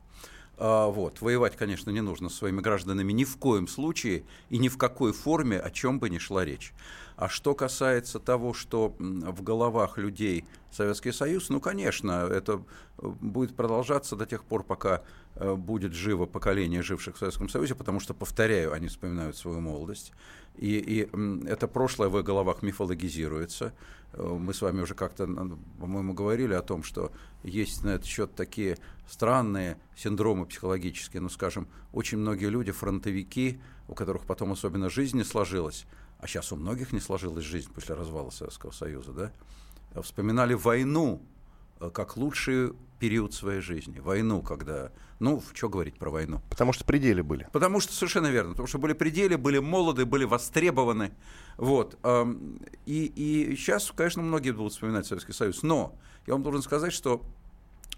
А, 0.63 0.89
вот. 0.89 1.21
Воевать, 1.21 1.55
конечно, 1.55 1.89
не 1.89 2.01
нужно 2.01 2.29
с 2.29 2.35
своими 2.35 2.61
гражданами 2.61 3.11
ни 3.13 3.23
в 3.23 3.35
коем 3.37 3.67
случае 3.67 4.23
и 4.51 4.59
ни 4.59 4.69
в 4.69 4.77
какой 4.77 5.11
форме, 5.11 5.59
о 5.59 5.71
чем 5.71 5.99
бы 5.99 6.07
ни 6.07 6.19
шла 6.19 6.45
речь. 6.45 6.71
А 7.15 7.29
что 7.29 7.55
касается 7.55 8.19
того, 8.19 8.53
что 8.53 8.93
в 8.99 9.41
головах 9.41 9.97
людей 9.97 10.45
Советский 10.71 11.11
Союз, 11.11 11.49
ну, 11.49 11.59
конечно, 11.59 12.27
это 12.31 12.63
э, 12.97 13.07
будет 13.07 13.55
продолжаться 13.55 14.15
до 14.15 14.25
тех 14.25 14.43
пор, 14.43 14.63
пока 14.63 15.03
э, 15.35 15.53
будет 15.55 15.93
живо 15.93 16.25
поколение 16.25 16.81
живших 16.81 17.15
в 17.15 17.19
Советском 17.19 17.49
Союзе, 17.49 17.75
потому 17.75 17.99
что, 17.99 18.13
повторяю, 18.13 18.73
они 18.73 18.87
вспоминают 18.87 19.37
свою 19.37 19.59
молодость. 19.59 20.13
И, 20.57 20.77
и 20.77 21.47
это 21.47 21.67
прошлое 21.67 22.09
в 22.09 22.17
их 22.17 22.25
головах 22.25 22.61
мифологизируется. 22.61 23.73
Э, 24.13 24.23
мы 24.23 24.53
с 24.53 24.61
вами 24.61 24.81
уже 24.81 24.95
как-то, 24.95 25.27
по-моему, 25.79 26.13
говорили 26.13 26.53
о 26.53 26.61
том, 26.61 26.83
что 26.83 27.11
есть 27.43 27.83
на 27.83 27.89
этот 27.89 28.05
счет 28.05 28.33
такие 28.35 28.77
странные 29.09 29.77
синдромы 29.95 30.45
психологические. 30.45 31.21
Ну, 31.21 31.29
скажем, 31.29 31.67
очень 31.91 32.17
многие 32.17 32.49
люди, 32.49 32.71
фронтовики, 32.71 33.59
у 33.87 33.93
которых 33.93 34.25
потом 34.25 34.53
особенно 34.53 34.89
жизнь 34.89 35.17
не 35.17 35.23
сложилась, 35.23 35.85
а 36.19 36.27
сейчас 36.27 36.51
у 36.51 36.55
многих 36.55 36.93
не 36.93 36.99
сложилась 36.99 37.43
жизнь 37.43 37.71
после 37.73 37.95
развала 37.95 38.29
Советского 38.29 38.71
Союза, 38.71 39.11
да, 39.11 39.31
вспоминали 40.01 40.53
войну 40.53 41.21
э, 41.79 41.89
как 41.93 42.17
лучший 42.17 42.73
период 42.99 43.33
своей 43.33 43.61
жизни. 43.61 43.99
Войну, 43.99 44.41
когда... 44.41 44.91
Ну, 45.19 45.41
что 45.53 45.69
говорить 45.69 45.97
про 45.97 46.09
войну? 46.09 46.41
Потому 46.49 46.71
что 46.71 46.85
пределы 46.85 47.23
были. 47.23 47.47
Потому 47.51 47.79
что, 47.79 47.93
совершенно 47.93 48.27
верно. 48.27 48.51
Потому 48.51 48.67
что 48.67 48.77
были 48.77 48.93
пределы, 48.93 49.37
были 49.37 49.57
молоды, 49.59 50.05
были 50.05 50.23
востребованы. 50.23 51.11
Вот. 51.57 51.97
И, 52.85 53.11
и 53.15 53.55
сейчас, 53.55 53.91
конечно, 53.95 54.21
многие 54.21 54.51
будут 54.51 54.73
вспоминать 54.73 55.05
Советский 55.07 55.33
Союз. 55.33 55.63
Но 55.63 55.95
я 56.27 56.33
вам 56.33 56.43
должен 56.43 56.61
сказать, 56.61 56.93
что 56.93 57.23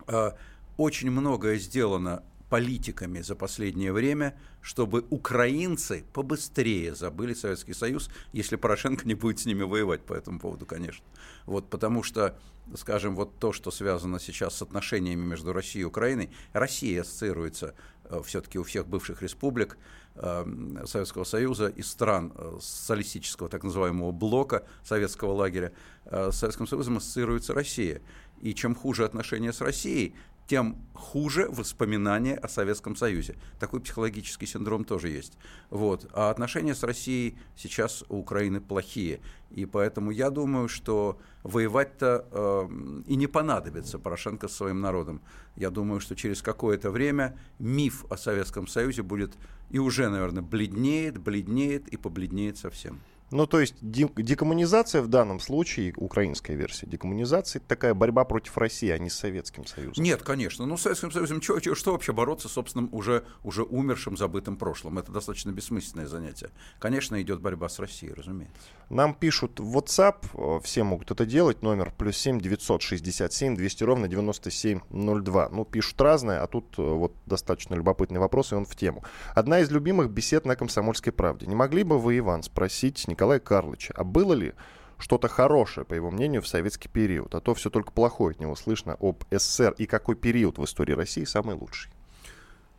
э, 0.08 0.32
очень 0.78 1.12
многое 1.12 1.58
сделано 1.58 2.24
политиками 2.54 3.20
за 3.22 3.36
последнее 3.36 3.92
время, 3.92 4.38
чтобы 4.62 5.04
украинцы 5.10 6.06
побыстрее 6.14 6.94
забыли 6.94 7.34
Советский 7.34 7.74
Союз, 7.74 8.12
если 8.32 8.58
Порошенко 8.58 9.08
не 9.08 9.16
будет 9.16 9.40
с 9.40 9.48
ними 9.48 9.64
воевать 9.64 10.02
по 10.06 10.14
этому 10.14 10.40
поводу, 10.40 10.68
конечно. 10.68 11.04
Вот 11.48 11.72
потому 11.72 12.04
что, 12.04 12.38
скажем, 12.76 13.16
вот 13.16 13.40
то, 13.40 13.54
что 13.54 13.72
связано 13.72 14.20
сейчас 14.20 14.56
с 14.58 14.62
отношениями 14.62 15.26
между 15.26 15.52
Россией 15.52 15.82
и 15.82 15.86
Украиной, 15.86 16.30
Россия 16.52 17.02
ассоциируется 17.02 17.74
э, 18.04 18.22
все-таки 18.24 18.60
у 18.60 18.64
всех 18.64 18.86
бывших 18.86 19.24
республик 19.24 19.80
э, 20.14 20.84
Советского 20.86 21.24
Союза 21.24 21.70
и 21.70 21.82
стран 21.82 22.34
э, 22.36 22.60
социалистического 22.62 23.50
так 23.50 23.64
называемого 23.64 24.12
блока 24.12 24.68
советского 24.84 25.32
лагеря, 25.32 25.74
с 26.06 26.36
Советским 26.36 26.68
Союзом 26.68 26.98
ассоциируется 26.98 27.56
Россия. 27.56 28.04
И 28.42 28.54
чем 28.54 28.76
хуже 28.76 29.06
отношения 29.06 29.54
с 29.54 29.62
Россией, 29.62 30.14
тем 30.48 30.78
хуже 30.94 31.48
воспоминания 31.50 32.36
о 32.36 32.48
Советском 32.48 32.96
Союзе. 32.96 33.36
Такой 33.60 33.82
психологический 33.82 34.46
синдром 34.46 34.84
тоже 34.84 35.10
есть. 35.10 35.38
Вот. 35.70 36.10
А 36.14 36.30
отношения 36.30 36.76
с 36.76 36.84
Россией 36.84 37.38
сейчас 37.56 38.04
у 38.10 38.18
Украины 38.18 38.62
плохие. 38.62 39.22
И 39.52 39.66
поэтому 39.66 40.12
я 40.12 40.30
думаю, 40.30 40.68
что 40.68 41.20
воевать-то 41.44 42.28
э, 42.32 43.04
и 43.08 43.16
не 43.16 43.28
понадобится 43.28 44.00
Порошенко 44.00 44.48
с 44.48 44.56
своим 44.56 44.82
народом. 44.82 45.22
Я 45.56 45.70
думаю, 45.70 46.00
что 46.00 46.16
через 46.16 46.42
какое-то 46.42 46.90
время 46.92 47.38
миф 47.60 48.06
о 48.10 48.18
Советском 48.18 48.68
Союзе 48.68 49.04
будет 49.04 49.34
и 49.70 49.80
уже, 49.80 50.10
наверное, 50.10 50.44
бледнеет, 50.44 51.18
бледнеет 51.18 51.88
и 51.88 51.98
побледнеет 51.98 52.58
совсем. 52.58 53.00
Ну, 53.34 53.48
то 53.48 53.60
есть 53.60 53.74
декоммунизация 53.82 55.02
в 55.02 55.08
данном 55.08 55.40
случае, 55.40 55.92
украинская 55.98 56.56
версия 56.56 56.86
декоммунизации, 56.86 57.58
это 57.58 57.68
такая 57.68 57.96
борьба 57.96 58.26
против 58.26 58.56
России, 58.60 58.90
а 58.90 59.00
не 59.00 59.10
с 59.10 59.16
Советским 59.16 59.66
Союзом. 59.66 60.04
Нет, 60.04 60.22
конечно. 60.22 60.68
Ну, 60.68 60.78
с 60.78 60.84
Советским 60.84 61.12
Союзом 61.12 61.42
что, 61.42 61.60
что, 61.60 61.74
что 61.74 61.92
вообще 61.94 62.14
бороться 62.14 62.48
с 62.48 62.52
собственным 62.52 62.90
уже, 62.92 63.24
уже 63.44 63.64
умершим, 63.64 64.18
забытым 64.18 64.56
прошлым? 64.56 65.00
Это 65.00 65.12
достаточно 65.12 65.50
бессмысленное 65.50 66.06
занятие. 66.06 66.52
Конечно, 66.78 67.20
идет 67.24 67.42
борьба 67.42 67.70
с 67.70 67.80
Россией, 67.80 68.14
разумеется. 68.14 68.54
Нам 68.92 69.16
пишут 69.16 69.60
в 69.60 69.78
WhatsApp, 69.78 70.26
э, 70.36 70.60
все 70.64 70.84
могут 70.84 71.10
это 71.10 71.26
делать, 71.26 71.64
номер 71.64 71.92
плюс 71.98 72.16
7 72.18 72.40
967 72.40 73.56
200 73.56 73.84
ровно 73.84 74.08
9702. 74.08 75.50
Ну, 75.50 75.66
пишут 75.66 76.00
разное, 76.00 76.44
а 76.44 76.48
тут 76.48 76.78
э, 76.78 76.84
вот 76.84 77.16
достаточно 77.26 77.74
любопытный 77.74 78.20
вопрос, 78.20 78.52
и 78.52 78.56
он 78.56 78.66
в 78.66 78.76
тему. 78.76 79.04
Одна 79.34 79.62
из 79.62 79.72
любимых 79.72 80.12
бесед 80.12 80.46
на 80.46 80.56
«Комсомольской 80.56 81.12
правде». 81.12 81.48
Не 81.48 81.56
могли 81.56 81.82
бы 81.82 81.98
вы, 81.98 82.20
Иван, 82.20 82.44
спросить 82.44 83.08
Николая 83.08 83.23
Карловича, 83.40 83.94
а 83.96 84.04
было 84.04 84.34
ли 84.34 84.54
что-то 84.98 85.28
хорошее, 85.28 85.86
по 85.86 85.94
его 85.94 86.12
мнению, 86.12 86.42
в 86.42 86.48
советский 86.48 86.90
период? 86.90 87.36
А 87.36 87.42
то 87.42 87.54
все 87.54 87.70
только 87.70 87.92
плохое 87.92 88.34
от 88.34 88.40
него 88.40 88.56
слышно 88.56 88.96
об 89.00 89.24
СССР. 89.32 89.76
И 89.78 89.86
какой 89.86 90.16
период 90.16 90.58
в 90.58 90.64
истории 90.64 90.94
России 90.94 91.26
самый 91.26 91.56
лучший? 91.56 91.92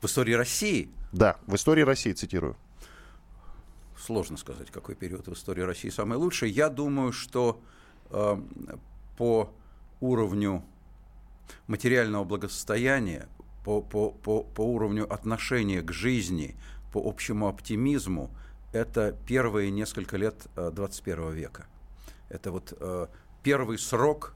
В 0.00 0.06
истории 0.06 0.34
России? 0.34 0.90
Да, 1.12 1.36
в 1.46 1.54
истории 1.54 1.82
России, 1.82 2.12
цитирую 2.12 2.56
сложно 4.04 4.36
сказать, 4.36 4.70
какой 4.70 4.94
период 4.94 5.26
в 5.26 5.32
истории 5.32 5.62
России 5.62 5.88
самый 5.88 6.18
лучший. 6.18 6.50
Я 6.50 6.68
думаю, 6.68 7.12
что 7.12 7.60
э, 8.10 8.36
по 9.16 9.50
уровню 10.00 10.62
материального 11.66 12.24
благосостояния, 12.24 13.28
по, 13.64 13.80
по, 13.80 14.10
по, 14.10 14.42
по 14.42 14.60
уровню 14.60 15.10
отношения 15.12 15.80
к 15.80 15.92
жизни, 15.92 16.56
по 16.92 17.00
общему 17.00 17.48
оптимизму, 17.48 18.30
это 18.74 19.16
первые 19.26 19.70
несколько 19.70 20.16
лет 20.16 20.46
21 20.56 21.22
э, 21.22 21.32
века. 21.32 21.66
Это 22.28 22.50
вот 22.50 22.76
э, 22.78 23.06
первый 23.42 23.78
срок 23.78 24.34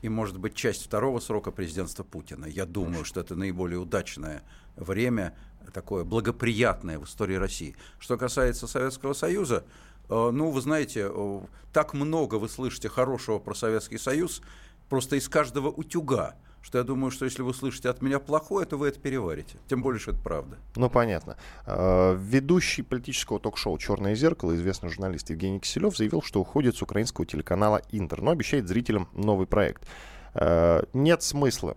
и, 0.00 0.08
может 0.08 0.38
быть, 0.38 0.54
часть 0.54 0.84
второго 0.84 1.18
срока 1.18 1.50
президентства 1.50 2.04
Путина. 2.04 2.46
Я 2.46 2.66
думаю, 2.66 3.04
что 3.04 3.20
это 3.20 3.34
наиболее 3.34 3.80
удачное 3.80 4.42
время 4.76 5.36
такое 5.74 6.04
благоприятное 6.04 6.98
в 7.00 7.04
истории 7.04 7.34
России. 7.34 7.76
Что 7.98 8.16
касается 8.16 8.68
Советского 8.68 9.12
Союза, 9.12 9.64
э, 10.08 10.30
ну, 10.32 10.50
вы 10.50 10.60
знаете, 10.60 11.10
так 11.72 11.92
много 11.92 12.36
вы 12.36 12.48
слышите 12.48 12.88
хорошего 12.88 13.40
про 13.40 13.54
Советский 13.54 13.98
Союз, 13.98 14.40
просто 14.88 15.16
из 15.16 15.28
каждого 15.28 15.68
утюга, 15.68 16.36
что 16.62 16.78
я 16.78 16.84
думаю, 16.84 17.10
что 17.10 17.24
если 17.24 17.42
вы 17.42 17.54
слышите 17.54 17.88
от 17.88 18.02
меня 18.02 18.18
плохое, 18.18 18.66
то 18.66 18.76
вы 18.76 18.88
это 18.88 19.00
переварите. 19.00 19.58
Тем 19.68 19.82
более, 19.82 20.00
что 20.00 20.12
это 20.12 20.20
правда. 20.20 20.58
Ну, 20.76 20.90
понятно. 20.90 21.36
Э, 21.66 22.16
ведущий 22.18 22.82
политического 22.82 23.40
ток-шоу 23.40 23.78
«Черное 23.78 24.14
зеркало», 24.14 24.54
известный 24.54 24.90
журналист 24.90 25.30
Евгений 25.30 25.60
Киселев, 25.60 25.96
заявил, 25.96 26.22
что 26.22 26.40
уходит 26.40 26.76
с 26.76 26.82
украинского 26.82 27.26
телеканала 27.26 27.82
«Интер», 27.90 28.22
но 28.22 28.30
обещает 28.30 28.68
зрителям 28.68 29.08
новый 29.14 29.46
проект. 29.46 29.86
Нет 30.92 31.22
смысла 31.22 31.76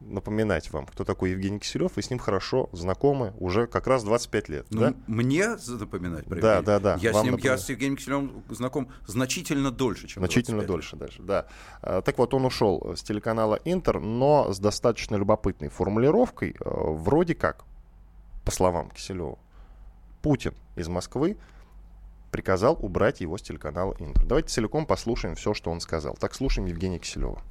напоминать 0.00 0.70
вам, 0.72 0.86
кто 0.86 1.04
такой 1.04 1.30
Евгений 1.30 1.58
Киселев, 1.58 1.96
вы 1.96 2.02
с 2.02 2.10
ним 2.10 2.18
хорошо 2.18 2.68
знакомы 2.72 3.32
уже 3.38 3.66
как 3.66 3.86
раз 3.86 4.04
25 4.04 4.48
лет, 4.48 4.66
ну, 4.70 4.80
да? 4.80 4.94
Мне 5.06 5.56
напоминать? 5.66 6.26
Про 6.26 6.40
да, 6.40 6.62
да, 6.62 6.78
да. 6.78 6.98
Я 7.00 7.12
с, 7.12 7.22
ним, 7.24 7.36
я 7.36 7.56
с 7.56 7.68
Евгением 7.68 7.96
Киселевым 7.96 8.44
знаком 8.50 8.90
значительно 9.06 9.70
дольше, 9.70 10.06
чем 10.06 10.20
Значительно 10.20 10.64
дольше 10.64 10.96
даже, 10.96 11.22
да. 11.22 11.46
А, 11.82 12.02
так 12.02 12.18
вот, 12.18 12.34
он 12.34 12.44
ушел 12.44 12.94
с 12.96 13.02
телеканала 13.02 13.58
Интер, 13.64 14.00
но 14.00 14.52
с 14.52 14.58
достаточно 14.58 15.16
любопытной 15.16 15.68
формулировкой, 15.68 16.50
э, 16.50 16.54
вроде 16.64 17.34
как, 17.34 17.64
по 18.44 18.50
словам 18.50 18.90
Киселева, 18.90 19.38
Путин 20.22 20.54
из 20.76 20.88
Москвы 20.88 21.36
приказал 22.30 22.76
убрать 22.80 23.20
его 23.20 23.38
с 23.38 23.42
телеканала 23.42 23.94
Интер. 23.98 24.24
Давайте 24.26 24.48
целиком 24.50 24.86
послушаем 24.86 25.34
все, 25.36 25.54
что 25.54 25.70
он 25.70 25.80
сказал. 25.80 26.16
Так, 26.16 26.34
слушаем 26.34 26.66
Евгения 26.66 26.98
Киселева. 26.98 27.42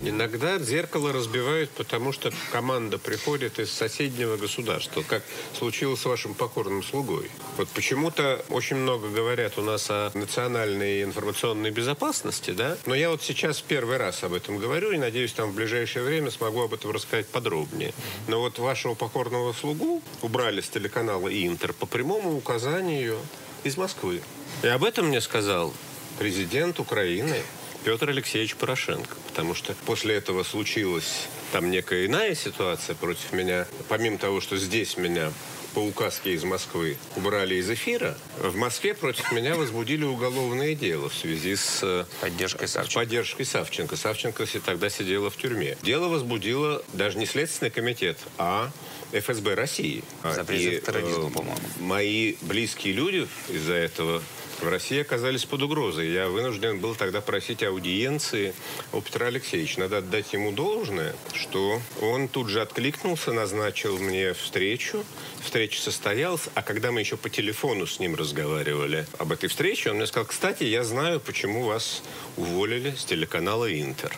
Иногда 0.00 0.60
зеркало 0.60 1.12
разбивают, 1.12 1.70
потому 1.70 2.12
что 2.12 2.32
команда 2.52 2.98
приходит 2.98 3.58
из 3.58 3.72
соседнего 3.72 4.36
государства, 4.36 5.02
как 5.02 5.24
случилось 5.58 6.00
с 6.00 6.04
вашим 6.04 6.34
покорным 6.34 6.84
слугой. 6.84 7.28
Вот 7.56 7.68
почему-то 7.70 8.44
очень 8.48 8.76
много 8.76 9.08
говорят 9.08 9.58
у 9.58 9.62
нас 9.62 9.90
о 9.90 10.12
национальной 10.14 11.02
информационной 11.02 11.72
безопасности, 11.72 12.52
да? 12.52 12.78
Но 12.86 12.94
я 12.94 13.10
вот 13.10 13.22
сейчас 13.22 13.60
первый 13.60 13.96
раз 13.96 14.22
об 14.22 14.34
этом 14.34 14.58
говорю 14.58 14.92
и 14.92 14.98
надеюсь, 14.98 15.32
там 15.32 15.50
в 15.50 15.54
ближайшее 15.54 16.04
время 16.04 16.30
смогу 16.30 16.62
об 16.62 16.74
этом 16.74 16.92
рассказать 16.92 17.26
подробнее. 17.26 17.92
Но 18.28 18.38
вот 18.38 18.60
вашего 18.60 18.94
покорного 18.94 19.52
слугу 19.52 20.00
убрали 20.22 20.60
с 20.60 20.68
телеканала 20.68 21.28
Интер 21.28 21.72
по 21.72 21.86
прямому 21.86 22.36
указанию 22.36 23.18
из 23.64 23.76
Москвы. 23.76 24.22
И 24.62 24.68
об 24.68 24.84
этом 24.84 25.08
мне 25.08 25.20
сказал 25.20 25.74
президент 26.18 26.78
Украины 26.78 27.42
Петр 27.84 28.10
Алексеевич 28.10 28.56
Порошенко. 28.56 29.16
Потому 29.28 29.54
что 29.54 29.74
после 29.86 30.16
этого 30.16 30.42
случилась 30.42 31.26
там 31.52 31.70
некая 31.70 32.06
иная 32.06 32.34
ситуация 32.34 32.94
против 32.94 33.32
меня. 33.32 33.66
Помимо 33.88 34.18
того, 34.18 34.40
что 34.40 34.56
здесь 34.56 34.96
меня 34.96 35.32
по 35.74 35.80
указке 35.80 36.32
из 36.32 36.44
Москвы 36.44 36.96
убрали 37.16 37.56
из 37.56 37.70
эфира, 37.70 38.16
в 38.38 38.56
Москве 38.56 38.94
против 38.94 39.30
меня 39.32 39.54
возбудили 39.54 40.04
уголовное 40.04 40.74
дело 40.74 41.08
в 41.08 41.14
связи 41.14 41.56
с 41.56 41.80
э, 41.82 42.04
поддержкой 42.20 42.68
Савченко. 42.68 42.98
Поддержкой 43.00 43.44
Савченко. 43.44 43.96
Савченко 43.96 44.44
тогда 44.64 44.88
сидела 44.90 45.30
в 45.30 45.36
тюрьме. 45.36 45.76
Дело 45.82 46.08
возбудило 46.08 46.82
даже 46.94 47.18
не 47.18 47.26
Следственный 47.26 47.70
комитет, 47.70 48.18
а 48.38 48.70
ФСБ 49.12 49.54
России. 49.54 50.02
За 50.24 50.44
призыв 50.44 50.82
к 50.82 50.86
терроризму, 50.86 51.28
э, 51.28 51.32
по-моему. 51.32 51.60
Мои 51.80 52.34
близкие 52.42 52.94
люди 52.94 53.28
из-за 53.48 53.74
этого 53.74 54.22
в 54.60 54.68
России 54.68 55.00
оказались 55.00 55.44
под 55.44 55.62
угрозой. 55.62 56.10
Я 56.10 56.28
вынужден 56.28 56.80
был 56.80 56.94
тогда 56.94 57.20
просить 57.20 57.62
аудиенции 57.62 58.54
у 58.92 59.00
Петра 59.00 59.28
Алексеевича. 59.28 59.80
Надо 59.80 59.98
отдать 59.98 60.32
ему 60.32 60.52
должное, 60.52 61.14
что 61.32 61.80
он 62.00 62.28
тут 62.28 62.48
же 62.48 62.60
откликнулся, 62.60 63.32
назначил 63.32 63.98
мне 63.98 64.34
встречу. 64.34 65.04
Встреча 65.42 65.80
состоялась, 65.80 66.48
а 66.54 66.62
когда 66.62 66.92
мы 66.92 67.00
еще 67.00 67.16
по 67.16 67.30
телефону 67.30 67.86
с 67.86 68.00
ним 68.00 68.14
разговаривали 68.14 69.06
об 69.18 69.32
этой 69.32 69.48
встрече, 69.48 69.90
он 69.90 69.96
мне 69.96 70.06
сказал, 70.06 70.26
кстати, 70.26 70.64
я 70.64 70.84
знаю, 70.84 71.20
почему 71.20 71.64
вас 71.64 72.02
уволили 72.36 72.94
с 72.96 73.04
телеканала 73.04 73.72
«Интер». 73.72 74.16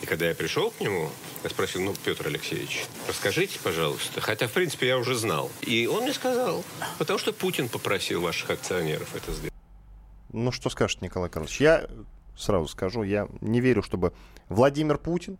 И 0.00 0.06
когда 0.06 0.28
я 0.28 0.34
пришел 0.34 0.70
к 0.70 0.80
нему, 0.80 1.10
я 1.42 1.50
спросил, 1.50 1.82
ну, 1.82 1.94
Петр 2.04 2.28
Алексеевич, 2.28 2.84
расскажите, 3.08 3.58
пожалуйста. 3.62 4.20
Хотя, 4.20 4.46
в 4.46 4.52
принципе, 4.52 4.86
я 4.86 4.98
уже 4.98 5.16
знал. 5.16 5.50
И 5.62 5.88
он 5.88 6.04
мне 6.04 6.12
сказал, 6.12 6.64
потому 6.98 7.18
что 7.18 7.32
Путин 7.32 7.68
попросил 7.68 8.20
ваших 8.20 8.50
акционеров 8.50 9.08
это 9.16 9.32
сделать. 9.32 9.57
Ну, 10.32 10.52
что 10.52 10.70
скажет 10.70 11.02
Николай 11.02 11.30
Карлович? 11.30 11.60
Я 11.60 11.88
сразу 12.36 12.68
скажу, 12.68 13.02
я 13.02 13.28
не 13.40 13.60
верю, 13.60 13.82
чтобы 13.82 14.12
Владимир 14.48 14.98
Путин 14.98 15.38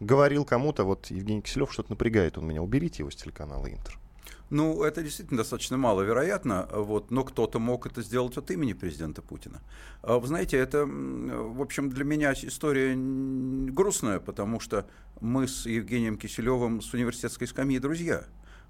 говорил 0.00 0.44
кому-то, 0.44 0.84
вот 0.84 1.06
Евгений 1.10 1.42
Киселев 1.42 1.72
что-то 1.72 1.92
напрягает 1.92 2.38
он 2.38 2.46
меня, 2.46 2.62
уберите 2.62 3.02
его 3.02 3.10
с 3.10 3.16
телеканала 3.16 3.66
Интер. 3.66 3.98
Ну, 4.50 4.82
это 4.82 5.02
действительно 5.02 5.38
достаточно 5.38 5.76
маловероятно, 5.76 6.68
вот, 6.70 7.10
но 7.10 7.24
кто-то 7.24 7.58
мог 7.58 7.86
это 7.86 8.02
сделать 8.02 8.36
от 8.36 8.50
имени 8.50 8.72
президента 8.72 9.22
Путина. 9.22 9.60
А 10.02 10.18
вы 10.18 10.26
знаете, 10.26 10.58
это, 10.58 10.84
в 10.86 11.62
общем, 11.62 11.90
для 11.90 12.04
меня 12.04 12.32
история 12.34 12.94
грустная, 12.94 14.20
потому 14.20 14.60
что 14.60 14.86
мы 15.20 15.48
с 15.48 15.66
Евгением 15.66 16.18
Киселевым 16.18 16.82
с 16.82 16.92
университетской 16.92 17.46
скамьи 17.46 17.78
друзья. 17.78 18.24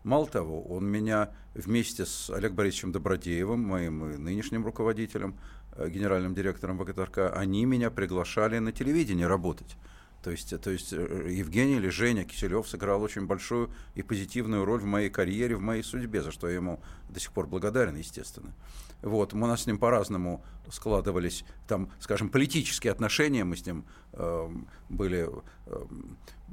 Мало 0.04 0.26
того, 0.26 0.62
он 0.62 0.86
меня 0.86 1.30
вместе 1.54 2.04
с 2.04 2.28
Олегом 2.28 2.56
Борисовичем 2.56 2.92
Добродеевым, 2.92 3.60
моим 3.60 4.22
нынешним 4.22 4.64
руководителем, 4.64 5.38
э, 5.72 5.88
генеральным 5.88 6.34
директором 6.34 6.78
ВГТРК, 6.78 7.32
они 7.34 7.64
меня 7.64 7.90
приглашали 7.90 8.58
на 8.58 8.70
телевидение 8.70 9.26
работать. 9.26 9.76
То 10.22 10.30
есть, 10.30 10.58
то 10.60 10.70
есть 10.70 10.92
э, 10.92 11.28
Евгений 11.30 11.76
или 11.76 11.88
Женя 11.88 12.24
Киселев 12.24 12.68
сыграл 12.68 13.02
очень 13.02 13.26
большую 13.26 13.70
и 13.94 14.02
позитивную 14.02 14.66
роль 14.66 14.80
в 14.80 14.84
моей 14.84 15.08
карьере, 15.08 15.56
в 15.56 15.60
моей 15.60 15.82
судьбе, 15.82 16.22
за 16.22 16.32
что 16.32 16.48
я 16.48 16.54
ему 16.56 16.82
до 17.08 17.18
сих 17.18 17.32
пор 17.32 17.46
благодарен, 17.46 17.96
естественно. 17.96 18.52
Вот, 19.00 19.32
у 19.32 19.38
нас 19.38 19.62
с 19.62 19.66
ним 19.66 19.78
по-разному 19.78 20.44
складывались, 20.70 21.44
там, 21.66 21.90
скажем, 22.00 22.28
политические 22.28 22.92
отношения, 22.92 23.44
мы 23.44 23.56
с 23.56 23.64
ним 23.64 23.86
э, 24.12 24.48
были 24.90 25.28
э, 25.66 25.84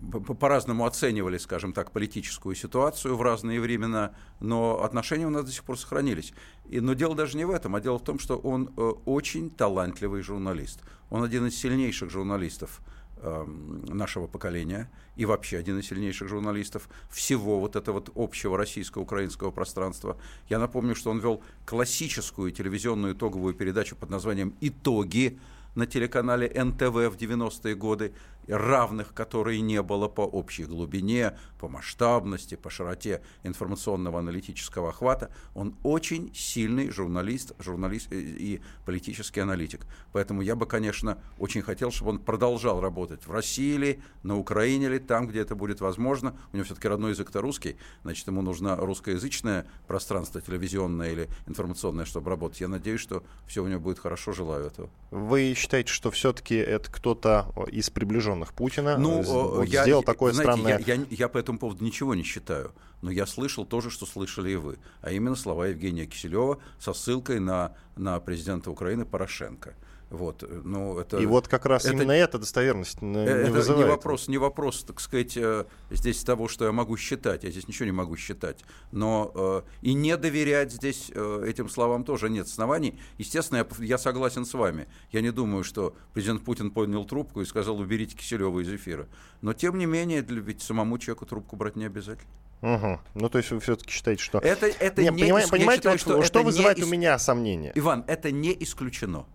по-разному 0.10 0.86
оценивали, 0.86 1.38
скажем 1.38 1.74
так, 1.74 1.92
политическую 1.92 2.56
ситуацию 2.56 3.16
в 3.16 3.22
разные 3.22 3.62
времена, 3.62 4.14
но 4.40 4.84
отношения 4.84 5.28
у 5.28 5.30
нас 5.30 5.46
до 5.46 5.52
сих 5.52 5.64
пор 5.64 5.78
сохранились. 5.78 6.34
И, 6.66 6.80
но 6.80 6.94
дело 6.94 7.16
даже 7.16 7.38
не 7.38 7.46
в 7.46 7.52
этом, 7.52 7.76
а 7.76 7.82
дело 7.82 8.00
в 8.00 8.04
том, 8.04 8.18
что 8.18 8.38
он 8.38 8.74
э, 8.76 8.82
очень 9.06 9.52
талантливый 9.52 10.22
журналист. 10.22 10.82
Он 11.10 11.24
один 11.24 11.46
из 11.46 11.58
сильнейших 11.58 12.10
журналистов 12.10 12.80
э, 13.18 13.46
нашего 13.90 14.26
поколения 14.26 14.92
и 15.16 15.26
вообще 15.26 15.58
один 15.58 15.78
из 15.78 15.88
сильнейших 15.88 16.28
журналистов 16.28 16.90
всего 17.10 17.60
вот 17.60 17.76
этого 17.76 17.96
вот 17.96 18.10
общего 18.16 18.58
российско-украинского 18.58 19.52
пространства. 19.52 20.18
Я 20.50 20.58
напомню, 20.58 20.96
что 20.96 21.12
он 21.12 21.20
вел 21.20 21.44
классическую 21.66 22.52
телевизионную 22.52 23.14
итоговую 23.14 23.54
передачу 23.54 23.96
под 23.96 24.10
названием 24.10 24.56
«Итоги», 24.62 25.40
на 25.76 25.86
телеканале 25.86 26.48
НТВ 26.48 27.14
в 27.14 27.16
90-е 27.18 27.76
годы, 27.76 28.14
равных 28.52 29.14
которой 29.14 29.60
не 29.62 29.82
было 29.82 30.08
по 30.08 30.22
общей 30.22 30.66
глубине, 30.66 31.38
по 31.60 31.68
масштабности, 31.68 32.56
по 32.56 32.70
широте 32.70 33.22
информационного 33.44 34.20
аналитического 34.20 34.90
охвата. 34.90 35.32
Он 35.56 35.76
очень 35.84 36.34
сильный 36.36 36.90
журналист, 36.90 37.54
журналист 37.60 38.08
и 38.12 38.62
политический 38.86 39.40
аналитик. 39.40 39.86
Поэтому 40.12 40.42
я 40.42 40.56
бы, 40.56 40.66
конечно, 40.66 41.18
очень 41.38 41.62
хотел, 41.62 41.92
чтобы 41.92 42.12
он 42.12 42.20
продолжал 42.20 42.82
работать 42.82 43.26
в 43.26 43.32
России 43.32 43.76
или 43.76 44.02
на 44.24 44.38
Украине 44.38 44.88
или 44.88 44.98
там, 44.98 45.28
где 45.28 45.40
это 45.42 45.56
будет 45.56 45.82
возможно. 45.82 46.36
У 46.52 46.58
него 46.58 46.66
все-таки 46.66 46.88
родной 46.88 47.12
язык 47.12 47.30
это 47.30 47.42
русский, 47.42 47.78
значит, 48.04 48.28
ему 48.28 48.42
нужно 48.42 48.76
русскоязычное 48.76 49.66
пространство 49.88 50.42
телевизионное 50.42 51.12
или 51.12 51.30
информационное, 51.48 52.06
чтобы 52.06 52.30
работать. 52.30 52.60
Я 52.62 52.68
надеюсь, 52.68 53.02
что 53.02 53.24
все 53.48 53.64
у 53.64 53.68
него 53.68 53.80
будет 53.80 54.00
хорошо, 54.00 54.34
желаю 54.34 54.66
этого. 54.66 54.90
Вы 55.12 55.54
считаете, 55.56 55.92
что 55.92 56.12
все-таки 56.12 56.56
это 56.56 56.92
кто-то 56.92 57.54
из 57.72 57.90
приближенных 57.90 58.41
Путина 58.50 58.98
ну, 58.98 59.22
вот 59.22 59.66
я, 59.66 59.84
сделал 59.84 60.04
такое 60.04 60.34
знаете, 60.34 60.52
странное... 60.52 60.84
Я, 60.86 60.96
я, 60.96 61.06
я 61.10 61.30
по 61.30 61.38
этому 61.38 61.60
поводу 61.60 61.84
ничего 61.84 62.16
не 62.16 62.24
считаю, 62.24 62.72
но 63.02 63.12
я 63.12 63.26
слышал 63.26 63.66
то 63.66 63.82
же, 63.82 63.90
что 63.90 64.06
слышали 64.06 64.52
и 64.52 64.56
вы, 64.56 64.78
а 65.02 65.12
именно 65.12 65.36
слова 65.36 65.68
Евгения 65.68 66.06
Киселева 66.06 66.60
со 66.80 66.94
ссылкой 66.94 67.40
на, 67.40 67.76
на 67.96 68.20
президента 68.20 68.72
Украины 68.72 69.06
Порошенко. 69.06 69.76
Вот, 70.12 70.44
ну, 70.66 71.00
это, 71.00 71.20
и 71.20 71.26
вот 71.26 71.48
как 71.48 71.66
раз 71.66 71.86
это, 71.86 71.94
именно 71.94 72.12
эта 72.12 72.38
достоверность 72.38 73.02
не 73.02 73.26
это 73.26 73.50
вызывает. 73.50 73.86
Не 73.86 73.92
вопрос, 73.92 74.28
не 74.28 74.38
вопрос, 74.38 74.84
так 74.84 75.00
сказать, 75.00 75.38
э, 75.38 75.66
здесь 75.90 76.22
того, 76.26 76.50
что 76.50 76.66
я 76.66 76.74
могу 76.74 76.98
считать. 76.98 77.46
Я 77.46 77.50
здесь 77.50 77.70
ничего 77.70 77.86
не 77.86 77.94
могу 77.94 78.18
считать. 78.18 78.60
Но 78.92 79.32
э, 79.34 79.62
и 79.82 79.94
не 79.94 80.18
доверять 80.18 80.74
здесь 80.74 81.12
э, 81.16 81.46
этим 81.48 81.70
словам 81.70 82.04
тоже 82.04 82.30
нет 82.30 82.48
оснований. 82.48 83.00
Естественно, 83.20 83.60
я, 83.60 83.86
я 83.86 83.98
согласен 83.98 84.44
с 84.44 84.54
вами. 84.54 84.88
Я 85.12 85.22
не 85.22 85.32
думаю, 85.32 85.64
что 85.64 85.96
президент 86.14 86.44
Путин 86.44 86.72
поднял 86.72 87.06
трубку 87.06 87.40
и 87.40 87.46
сказал, 87.46 87.80
уберите 87.80 88.18
Киселева 88.18 88.60
из 88.60 88.70
эфира. 88.70 89.08
Но, 89.40 89.54
тем 89.54 89.78
не 89.78 89.86
менее, 89.86 90.22
для, 90.24 90.42
ведь 90.42 90.62
самому 90.62 90.98
человеку 90.98 91.26
трубку 91.26 91.56
брать 91.56 91.78
не 91.78 91.86
обязательно. 91.86 92.30
Угу. 92.62 93.00
Ну, 93.16 93.30
то 93.30 93.38
есть 93.38 93.50
вы 93.52 93.60
все-таки 93.60 93.92
считаете, 93.92 94.22
что... 94.22 94.40
Это, 94.40 94.68
это 94.68 95.02
не, 95.02 95.10
не, 95.10 95.24
понимаете, 95.24 95.50
понимаете 95.50 95.82
считаю, 95.82 95.98
что, 95.98 96.24
что 96.24 96.44
вызывает 96.44 96.78
не... 96.78 96.84
у 96.84 96.88
меня 96.88 97.18
сомнения? 97.18 97.72
Иван, 97.76 98.04
это 98.08 98.32
не 98.32 98.56
исключено. 98.60 99.26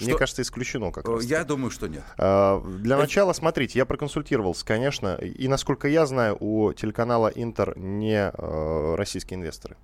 Мне 0.00 0.10
что? 0.10 0.18
кажется, 0.18 0.42
исключено 0.42 0.90
как 0.90 1.08
раз. 1.08 1.24
Я 1.24 1.44
думаю, 1.44 1.70
что 1.70 1.86
нет. 1.86 2.04
А, 2.18 2.60
для 2.60 2.96
начала, 2.96 3.32
смотрите, 3.32 3.78
я 3.78 3.86
проконсультировался, 3.86 4.64
конечно, 4.64 5.14
и, 5.16 5.48
насколько 5.48 5.88
я 5.88 6.06
знаю, 6.06 6.36
у 6.40 6.72
телеканала 6.72 7.28
Интер 7.28 7.76
не 7.78 8.30
э, 8.32 8.94
российские 8.96 9.38
инвесторы. 9.38 9.76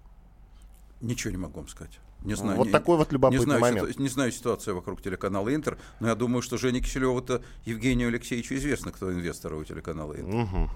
Ничего 1.00 1.30
не 1.30 1.38
могу 1.38 1.60
вам 1.60 1.68
сказать. 1.68 2.00
Не 2.22 2.34
знаю, 2.34 2.58
вот 2.58 2.66
не, 2.66 2.72
такой 2.72 2.98
вот 2.98 3.12
любопытный 3.12 3.38
не 3.38 3.44
знаю, 3.44 3.60
момент. 3.60 3.88
Ситу, 3.88 4.02
не 4.02 4.08
знаю 4.08 4.30
ситуацию 4.30 4.76
вокруг 4.76 5.00
телеканала 5.00 5.54
Интер, 5.54 5.78
но 6.00 6.08
я 6.08 6.14
думаю, 6.14 6.42
что 6.42 6.58
Жене 6.58 6.80
Киселеву-то 6.80 7.42
Евгению 7.64 8.08
Алексеевичу 8.08 8.56
известно, 8.56 8.92
кто 8.92 9.10
инвесторы 9.10 9.56
у 9.56 9.64
телеканала 9.64 10.14
Интер. 10.14 10.34
Угу. 10.34 10.70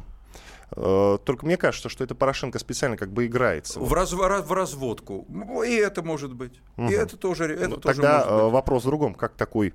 Э, 0.76 1.18
только 1.24 1.46
мне 1.46 1.56
кажется, 1.56 1.88
что 1.88 2.04
это 2.04 2.14
Порошенко 2.14 2.58
специально 2.58 2.96
как 2.96 3.12
бы 3.12 3.26
играется. 3.26 3.80
В, 3.80 3.92
раз, 3.92 4.12
в 4.12 4.52
разводку. 4.52 5.26
И 5.66 5.74
это 5.74 6.02
может 6.02 6.34
быть. 6.34 6.60
Угу. 6.76 6.88
И 6.88 6.92
это 6.92 7.16
тоже, 7.16 7.44
это 7.44 7.68
ну, 7.68 7.76
тоже 7.76 7.96
Тогда 7.96 8.18
может 8.24 8.44
быть. 8.44 8.52
вопрос 8.52 8.82
в 8.82 8.86
другом. 8.86 9.14
Как 9.14 9.34
такой 9.34 9.74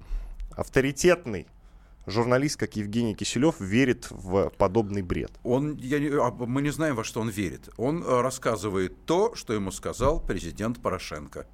авторитетный 0.56 1.48
журналист, 2.06 2.58
как 2.58 2.76
Евгений 2.76 3.16
Киселев, 3.16 3.60
верит 3.60 4.08
в 4.10 4.52
подобный 4.58 5.02
бред? 5.02 5.32
Он, 5.44 5.76
я, 5.78 5.98
а, 6.26 6.32
мы 6.32 6.62
не 6.62 6.72
знаем, 6.72 6.96
во 6.96 7.04
что 7.04 7.22
он 7.22 7.30
верит. 7.30 7.70
Он 7.78 8.04
э, 8.04 8.22
рассказывает 8.22 9.06
то, 9.06 9.36
что 9.36 9.54
ему 9.54 9.72
сказал 9.72 10.20
президент 10.20 10.82
Порошенко. 10.82 11.48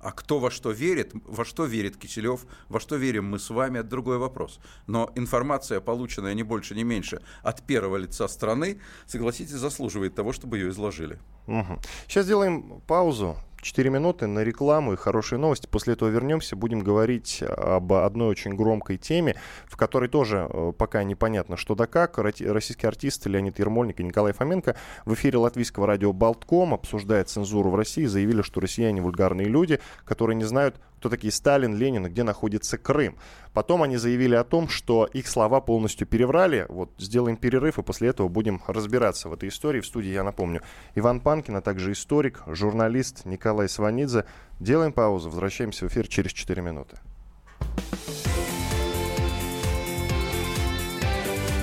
А 0.00 0.12
кто 0.12 0.38
во 0.38 0.50
что 0.50 0.70
верит, 0.70 1.12
во 1.24 1.44
что 1.44 1.64
верит 1.66 1.96
Киселев, 1.96 2.46
во 2.68 2.80
что 2.80 2.96
верим 2.96 3.26
мы 3.26 3.38
с 3.38 3.50
вами, 3.50 3.78
это 3.78 3.88
другой 3.88 4.18
вопрос. 4.18 4.60
Но 4.86 5.10
информация, 5.14 5.80
полученная 5.80 6.34
не 6.34 6.42
больше, 6.42 6.74
не 6.74 6.84
меньше 6.84 7.20
от 7.42 7.62
первого 7.66 7.98
лица 7.98 8.28
страны, 8.28 8.80
согласитесь, 9.06 9.54
заслуживает 9.54 10.14
того, 10.14 10.32
чтобы 10.32 10.58
ее 10.58 10.70
изложили. 10.70 11.18
Угу. 11.46 11.78
Сейчас 12.06 12.24
сделаем 12.24 12.80
паузу. 12.86 13.36
4 13.60 13.90
минуты 13.90 14.26
на 14.26 14.42
рекламу 14.42 14.92
и 14.92 14.96
хорошие 14.96 15.38
новости. 15.38 15.66
После 15.66 15.94
этого 15.94 16.08
вернемся, 16.08 16.56
будем 16.56 16.80
говорить 16.80 17.42
об 17.42 17.92
одной 17.92 18.28
очень 18.28 18.54
громкой 18.54 18.96
теме, 18.96 19.36
в 19.66 19.76
которой 19.76 20.08
тоже 20.08 20.48
э, 20.48 20.72
пока 20.76 21.02
непонятно 21.04 21.56
что 21.56 21.74
да 21.74 21.86
как. 21.86 22.18
Российские 22.18 22.88
артисты 22.88 23.28
Леонид 23.28 23.58
Ермольник 23.58 24.00
и 24.00 24.04
Николай 24.04 24.32
Фоменко 24.32 24.76
в 25.04 25.14
эфире 25.14 25.38
латвийского 25.38 25.86
радио 25.86 26.12
«Болтком», 26.12 26.74
обсуждая 26.74 27.24
цензуру 27.24 27.70
в 27.70 27.74
России, 27.74 28.04
заявили, 28.04 28.42
что 28.42 28.60
россияне 28.60 29.00
вульгарные 29.00 29.46
люди, 29.46 29.80
которые 30.04 30.36
не 30.36 30.44
знают, 30.44 30.76
кто 31.00 31.08
такие 31.08 31.32
Сталин, 31.32 31.74
Ленин 31.74 32.04
где 32.04 32.22
находится 32.24 32.76
Крым. 32.76 33.16
Потом 33.54 33.82
они 33.82 33.96
заявили 33.96 34.34
о 34.34 34.44
том, 34.44 34.68
что 34.68 35.06
их 35.06 35.28
слова 35.28 35.62
полностью 35.62 36.06
переврали. 36.06 36.66
Вот 36.68 36.90
сделаем 36.98 37.38
перерыв 37.38 37.78
и 37.78 37.82
после 37.82 38.10
этого 38.10 38.28
будем 38.28 38.60
разбираться 38.66 39.30
в 39.30 39.32
этой 39.32 39.48
истории. 39.48 39.80
В 39.80 39.86
студии, 39.86 40.10
я 40.10 40.22
напомню, 40.22 40.60
Иван 40.94 41.20
Панкин, 41.20 41.56
а 41.56 41.62
также 41.62 41.92
историк, 41.92 42.42
журналист 42.46 43.24
Николай 43.24 43.70
Сванидзе. 43.70 44.26
Делаем 44.60 44.92
паузу, 44.92 45.30
возвращаемся 45.30 45.86
в 45.86 45.88
эфир 45.88 46.06
через 46.06 46.32
4 46.32 46.60
минуты. 46.60 46.98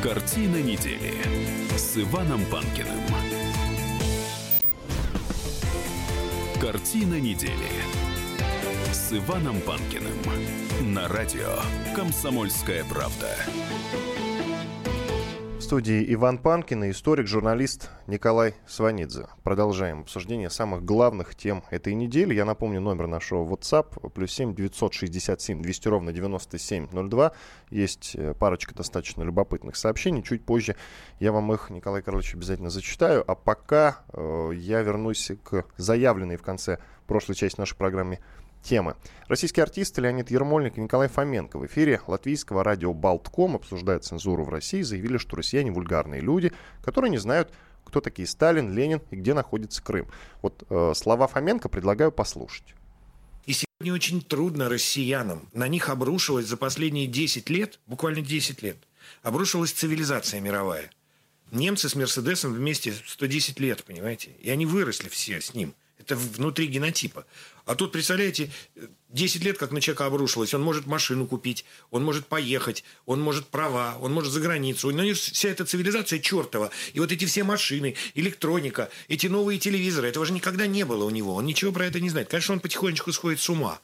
Картина 0.01 0.63
недели 0.63 1.13
с 1.77 1.95
Иваном 1.95 2.41
Панкиным. 2.45 3.03
Картина 6.59 7.19
недели 7.19 7.96
с 9.07 9.13
Иваном 9.13 9.61
Панкиным 9.61 10.17
на 10.93 11.07
радио 11.07 11.47
«Комсомольская 11.95 12.83
правда». 12.83 13.29
В 15.57 15.61
студии 15.61 16.13
Иван 16.13 16.37
Панкин 16.37 16.83
и 16.83 16.91
историк, 16.91 17.25
журналист 17.25 17.89
Николай 18.05 18.55
Сванидзе. 18.67 19.27
Продолжаем 19.43 20.01
обсуждение 20.01 20.49
самых 20.49 20.83
главных 20.83 21.35
тем 21.35 21.63
этой 21.69 21.93
недели. 21.93 22.33
Я 22.33 22.43
напомню 22.43 22.81
номер 22.81 23.07
нашего 23.07 23.45
WhatsApp 23.45 24.09
плюс 24.09 24.33
7 24.33 24.53
967 24.53 25.61
200 25.61 25.87
ровно 25.87 26.11
9702. 26.11 27.31
Есть 27.69 28.15
э, 28.15 28.33
парочка 28.33 28.75
достаточно 28.75 29.23
любопытных 29.23 29.77
сообщений. 29.77 30.21
Чуть 30.21 30.43
позже 30.43 30.75
я 31.21 31.31
вам 31.31 31.51
их, 31.53 31.69
Николай 31.69 32.01
Карлович, 32.01 32.35
обязательно 32.35 32.69
зачитаю. 32.69 33.23
А 33.25 33.35
пока 33.35 33.99
э, 34.13 34.51
я 34.53 34.81
вернусь 34.81 35.31
к 35.43 35.65
заявленной 35.77 36.35
в 36.35 36.43
конце 36.43 36.79
прошлой 37.07 37.35
части 37.35 37.59
нашей 37.59 37.77
программы 37.77 38.19
темы. 38.63 38.95
Российские 39.27 39.63
артисты 39.63 40.01
Леонид 40.01 40.31
Ермольник 40.31 40.77
и 40.77 40.81
Николай 40.81 41.07
Фоменко 41.07 41.57
в 41.59 41.65
эфире 41.65 42.01
латвийского 42.07 42.63
радио 42.63 42.93
«Балтком», 42.93 43.55
обсуждая 43.55 43.99
цензуру 43.99 44.43
в 44.43 44.49
России, 44.49 44.81
заявили, 44.81 45.17
что 45.17 45.35
россияне 45.35 45.71
вульгарные 45.71 46.21
люди, 46.21 46.51
которые 46.83 47.11
не 47.11 47.17
знают, 47.17 47.51
кто 47.83 48.01
такие 48.01 48.27
Сталин, 48.27 48.73
Ленин 48.73 49.01
и 49.11 49.15
где 49.15 49.33
находится 49.33 49.81
Крым. 49.81 50.07
Вот 50.41 50.63
э, 50.69 50.93
слова 50.95 51.27
Фоменко 51.27 51.69
предлагаю 51.69 52.11
послушать. 52.11 52.75
И 53.45 53.53
сегодня 53.53 53.93
очень 53.93 54.21
трудно 54.21 54.67
россиянам. 54.67 55.47
На 55.53 55.67
них 55.67 55.89
обрушилась 55.89 56.47
за 56.47 56.57
последние 56.57 57.07
10 57.07 57.49
лет, 57.49 57.79
буквально 57.87 58.21
10 58.21 58.61
лет, 58.61 58.77
обрушилась 59.23 59.71
цивилизация 59.71 60.41
мировая. 60.41 60.89
Немцы 61.51 61.87
с 61.87 61.95
Мерседесом 61.95 62.53
вместе 62.53 62.93
110 62.93 63.59
лет, 63.61 63.85
понимаете? 63.85 64.31
И 64.41 64.49
они 64.49 64.65
выросли 64.65 65.07
все 65.07 65.39
с 65.39 65.53
ним– 65.53 65.73
это 65.99 66.15
внутри 66.15 66.67
генотипа. 66.67 67.25
А 67.65 67.75
тут, 67.75 67.91
представляете, 67.91 68.49
10 69.09 69.43
лет 69.43 69.57
как 69.57 69.71
на 69.71 69.81
человека 69.81 70.05
обрушилось. 70.05 70.53
Он 70.53 70.61
может 70.61 70.85
машину 70.85 71.27
купить, 71.27 71.65
он 71.91 72.03
может 72.03 72.27
поехать, 72.27 72.83
он 73.05 73.19
может 73.19 73.47
права, 73.47 73.97
он 73.99 74.13
может 74.13 74.31
за 74.31 74.39
границу. 74.39 74.87
У 74.87 74.91
него 74.91 75.13
вся 75.15 75.49
эта 75.49 75.65
цивилизация 75.65 76.19
чертова. 76.19 76.71
И 76.93 76.99
вот 76.99 77.11
эти 77.11 77.25
все 77.25 77.43
машины, 77.43 77.95
электроника, 78.15 78.89
эти 79.07 79.27
новые 79.27 79.59
телевизоры, 79.59 80.07
этого 80.07 80.25
же 80.25 80.33
никогда 80.33 80.67
не 80.67 80.85
было 80.85 81.03
у 81.03 81.09
него. 81.09 81.35
Он 81.35 81.45
ничего 81.45 81.71
про 81.71 81.85
это 81.85 81.99
не 81.99 82.09
знает. 82.09 82.29
Конечно, 82.29 82.53
он 82.53 82.59
потихонечку 82.59 83.11
сходит 83.11 83.39
с 83.39 83.49
ума. 83.49 83.81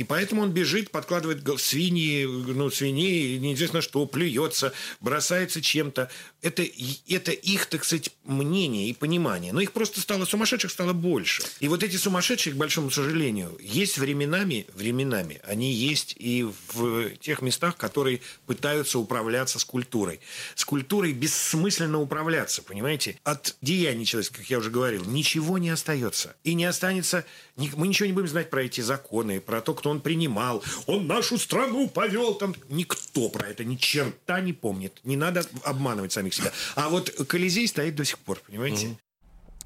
И 0.00 0.04
поэтому 0.04 0.40
он 0.40 0.50
бежит, 0.50 0.90
подкладывает 0.90 1.42
свиньи, 1.60 2.24
ну, 2.24 2.70
свиней, 2.70 3.38
неизвестно 3.38 3.82
что, 3.82 4.06
плюется, 4.06 4.72
бросается 5.00 5.60
чем-то. 5.60 6.10
Это, 6.40 6.64
это 7.06 7.32
их, 7.32 7.66
так 7.66 7.84
сказать, 7.84 8.10
мнение 8.24 8.88
и 8.88 8.94
понимание. 8.94 9.52
Но 9.52 9.60
их 9.60 9.72
просто 9.72 10.00
стало, 10.00 10.24
сумасшедших 10.24 10.70
стало 10.70 10.94
больше. 10.94 11.42
И 11.60 11.68
вот 11.68 11.82
эти 11.82 11.96
сумасшедшие, 11.96 12.54
к 12.54 12.56
большому 12.56 12.90
сожалению, 12.90 13.54
есть 13.60 13.98
временами, 13.98 14.64
временами, 14.72 15.42
они 15.44 15.70
есть 15.70 16.16
и 16.18 16.48
в 16.72 17.10
тех 17.16 17.42
местах, 17.42 17.76
которые 17.76 18.22
пытаются 18.46 18.98
управляться 18.98 19.58
с 19.58 19.66
культурой. 19.66 20.20
С 20.54 20.64
культурой 20.64 21.12
бессмысленно 21.12 22.00
управляться, 22.00 22.62
понимаете? 22.62 23.18
От 23.22 23.54
деяний 23.60 24.06
человека, 24.06 24.36
как 24.38 24.48
я 24.48 24.60
уже 24.60 24.70
говорил, 24.70 25.04
ничего 25.04 25.58
не 25.58 25.68
остается. 25.68 26.36
И 26.42 26.54
не 26.54 26.64
останется... 26.64 27.26
Мы 27.56 27.88
ничего 27.88 28.06
не 28.06 28.14
будем 28.14 28.28
знать 28.28 28.48
про 28.48 28.62
эти 28.62 28.80
законы, 28.80 29.38
про 29.38 29.60
то, 29.60 29.74
кто 29.74 29.89
он 29.90 30.00
принимал. 30.00 30.62
Он 30.86 31.06
нашу 31.06 31.38
страну 31.38 31.88
повел 31.88 32.34
там. 32.34 32.54
Никто 32.68 33.28
про 33.28 33.48
это 33.48 33.64
ни 33.64 33.76
черта 33.76 34.40
не 34.40 34.52
помнит. 34.52 35.00
Не 35.04 35.16
надо 35.16 35.44
обманывать 35.64 36.12
самих 36.12 36.34
себя. 36.34 36.52
А 36.76 36.88
вот 36.88 37.10
Колизей 37.28 37.68
стоит 37.68 37.94
до 37.94 38.04
сих 38.04 38.18
пор, 38.18 38.40
понимаете? 38.46 38.96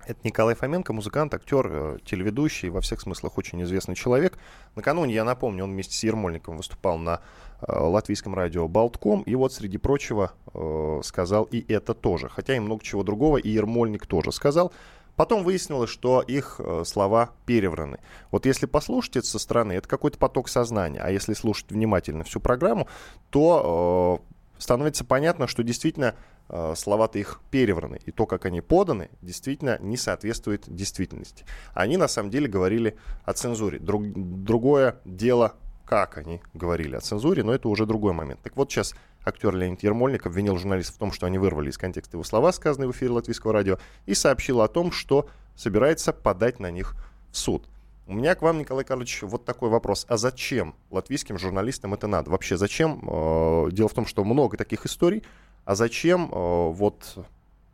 Это 0.06 0.20
Николай 0.22 0.54
Фоменко, 0.54 0.92
музыкант, 0.92 1.32
актер, 1.32 1.66
э, 1.70 1.98
телеведущий, 2.04 2.68
во 2.68 2.82
всех 2.82 3.00
смыслах 3.00 3.38
очень 3.38 3.62
известный 3.62 3.94
человек. 3.94 4.38
Накануне, 4.74 5.14
я 5.14 5.24
напомню, 5.24 5.64
он 5.64 5.72
вместе 5.72 5.96
с 5.96 6.02
Ермольником 6.04 6.58
выступал 6.58 6.98
на 6.98 7.20
э, 7.62 7.72
латвийском 7.72 8.34
радио 8.34 8.68
«Болтком», 8.68 9.22
и 9.22 9.34
вот, 9.34 9.54
среди 9.54 9.78
прочего, 9.78 10.32
э, 10.52 11.00
сказал 11.04 11.44
и 11.44 11.64
это 11.72 11.94
тоже. 11.94 12.28
Хотя 12.28 12.54
и 12.54 12.60
много 12.60 12.84
чего 12.84 13.02
другого, 13.02 13.38
и 13.38 13.48
Ермольник 13.48 14.06
тоже 14.06 14.30
сказал. 14.30 14.72
Потом 15.16 15.44
выяснилось, 15.44 15.90
что 15.90 16.20
их 16.20 16.56
э, 16.58 16.82
слова 16.84 17.30
перевраны. 17.46 17.98
Вот 18.30 18.46
если 18.46 18.66
послушать 18.66 19.16
это 19.16 19.26
со 19.26 19.38
стороны, 19.38 19.72
это 19.72 19.88
какой-то 19.88 20.18
поток 20.18 20.48
сознания. 20.48 21.00
А 21.00 21.10
если 21.10 21.34
слушать 21.34 21.70
внимательно 21.70 22.24
всю 22.24 22.40
программу, 22.40 22.88
то 23.30 24.20
э, 24.20 24.34
становится 24.58 25.04
понятно, 25.04 25.46
что 25.46 25.62
действительно 25.62 26.14
э, 26.48 26.74
слова-то 26.76 27.18
их 27.18 27.40
перевраны. 27.50 28.00
И 28.06 28.10
то, 28.10 28.26
как 28.26 28.44
они 28.46 28.60
поданы, 28.60 29.10
действительно 29.22 29.78
не 29.80 29.96
соответствует 29.96 30.64
действительности. 30.66 31.44
Они 31.74 31.96
на 31.96 32.08
самом 32.08 32.30
деле 32.30 32.48
говорили 32.48 32.96
о 33.24 33.32
цензуре. 33.32 33.78
Друг, 33.78 34.04
другое 34.06 35.00
дело, 35.04 35.54
как 35.84 36.18
они 36.18 36.40
говорили 36.54 36.96
о 36.96 37.00
цензуре, 37.00 37.44
но 37.44 37.54
это 37.54 37.68
уже 37.68 37.86
другой 37.86 38.12
момент. 38.12 38.40
Так 38.42 38.56
вот 38.56 38.70
сейчас 38.70 38.94
актер 39.24 39.54
Леонид 39.54 39.82
Ермольник 39.82 40.26
обвинил 40.26 40.56
журналистов 40.56 40.96
в 40.96 40.98
том, 40.98 41.12
что 41.12 41.26
они 41.26 41.38
вырвали 41.38 41.70
из 41.70 41.78
контекста 41.78 42.16
его 42.16 42.24
слова, 42.24 42.52
сказанные 42.52 42.88
в 42.88 42.92
эфире 42.92 43.12
латвийского 43.12 43.52
радио, 43.52 43.78
и 44.06 44.14
сообщил 44.14 44.60
о 44.60 44.68
том, 44.68 44.92
что 44.92 45.28
собирается 45.56 46.12
подать 46.12 46.60
на 46.60 46.70
них 46.70 46.94
в 47.30 47.36
суд. 47.36 47.68
У 48.06 48.12
меня 48.12 48.34
к 48.34 48.42
вам, 48.42 48.58
Николай 48.58 48.84
Карлович, 48.84 49.22
вот 49.22 49.46
такой 49.46 49.70
вопрос. 49.70 50.04
А 50.08 50.18
зачем 50.18 50.74
латвийским 50.90 51.38
журналистам 51.38 51.94
это 51.94 52.06
надо? 52.06 52.30
Вообще 52.30 52.58
зачем? 52.58 53.00
Э, 53.02 53.70
дело 53.72 53.88
в 53.88 53.94
том, 53.94 54.04
что 54.04 54.24
много 54.24 54.58
таких 54.58 54.84
историй. 54.84 55.24
А 55.64 55.74
зачем 55.74 56.30
э, 56.30 56.68
вот 56.70 57.16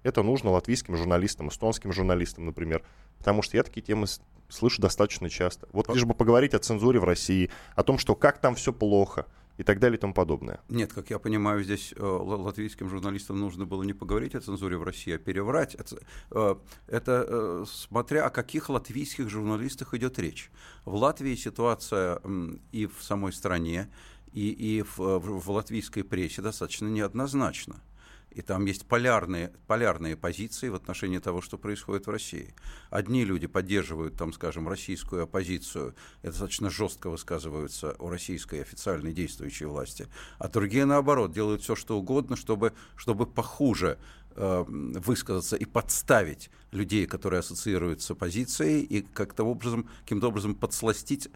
это 0.05 0.23
нужно 0.23 0.51
латвийским 0.51 0.97
журналистам, 0.97 1.49
эстонским 1.49 1.93
журналистам, 1.93 2.47
например? 2.47 2.85
Потому 3.19 3.43
что 3.43 3.57
я 3.57 3.65
такие 3.65 3.83
темы 3.83 4.07
слышу 4.49 4.81
достаточно 4.81 5.29
часто. 5.29 5.69
Вот 5.73 5.93
лишь 5.93 6.05
бы 6.05 6.15
поговорить 6.15 6.55
о 6.55 6.61
цензуре 6.61 7.01
в 7.01 7.05
России, 7.05 7.51
о 7.75 7.83
том, 7.83 7.99
что 7.99 8.15
как 8.15 8.39
там 8.39 8.55
все 8.55 8.73
плохо– 8.73 9.27
и 9.61 9.62
так 9.62 9.79
далее 9.79 9.99
и 9.99 10.01
тому 10.01 10.14
подобное. 10.14 10.61
Нет, 10.70 10.90
как 10.94 11.11
я 11.11 11.18
понимаю, 11.18 11.62
здесь 11.62 11.92
э, 11.94 12.03
латвийским 12.03 12.88
журналистам 12.88 13.38
нужно 13.38 13.66
было 13.66 13.83
не 13.83 13.92
поговорить 13.92 14.35
о 14.35 14.40
цензуре 14.40 14.79
в 14.79 14.83
России, 14.83 15.12
а 15.12 15.18
переврать. 15.18 15.75
Это, 15.75 15.99
э, 16.31 16.55
это 16.87 17.27
э, 17.29 17.64
смотря 17.68 18.25
о 18.25 18.31
каких 18.31 18.70
латвийских 18.70 19.29
журналистах 19.29 19.92
идет 19.92 20.18
речь. 20.18 20.51
В 20.87 20.94
Латвии 20.94 21.35
ситуация 21.35 22.20
э, 22.25 22.57
и 22.73 22.87
в 22.87 23.03
самой 23.03 23.35
стране, 23.35 23.90
и, 24.33 24.49
и 24.49 24.83
в, 24.83 24.99
в, 24.99 25.40
в 25.40 25.51
латвийской 25.51 26.05
прессе 26.05 26.40
достаточно 26.40 26.87
неоднозначна. 26.87 27.83
И 28.31 28.43
там 28.43 28.64
есть 28.64 28.87
полярные, 28.87 29.53
полярные 29.66 30.16
позиции 30.16 30.69
в 30.69 30.77
отношении 30.77 31.19
того, 31.19 31.40
что 31.40 31.59
происходит 31.59 32.07
в 32.07 32.11
России. 32.11 32.55
Одни 32.88 33.25
люди 33.25 33.47
поддерживают, 33.47 34.16
там, 34.16 34.33
скажем, 34.33 34.69
российскую 34.69 35.25
оппозицию, 35.25 35.95
и 36.23 36.29
достаточно 36.29 36.71
жестко 36.71 37.11
высказываются 37.11 37.93
о 37.99 38.09
российской 38.09 38.62
официальной 38.62 39.12
действующей 39.12 39.66
власти, 39.66 40.07
а 40.38 40.49
другие, 40.49 40.85
наоборот, 40.85 41.33
делают 41.33 41.62
все, 41.62 41.75
что 41.75 41.99
угодно, 41.99 42.37
чтобы, 42.37 42.73
чтобы 42.95 43.27
похуже 43.27 43.99
э, 44.37 44.64
высказаться 44.69 45.57
и 45.57 45.64
подставить 45.64 46.51
людей, 46.71 47.07
которые 47.07 47.40
ассоциируются 47.40 48.07
с 48.07 48.11
оппозицией, 48.12 48.83
и 48.83 49.03
как-то 49.03 49.43
образом, 49.43 49.88
каким-то 50.03 50.29
образом 50.29 50.55
подсластить 50.55 51.29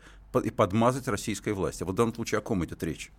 и 0.45 0.51
подмазать 0.51 1.09
российской 1.09 1.53
власти. 1.55 1.83
Вот 1.83 1.93
в 1.93 1.97
данном 1.97 2.15
случае 2.15 2.39
о 2.39 2.43
ком 2.43 2.65
идет 2.65 2.83
речь? 2.85 3.11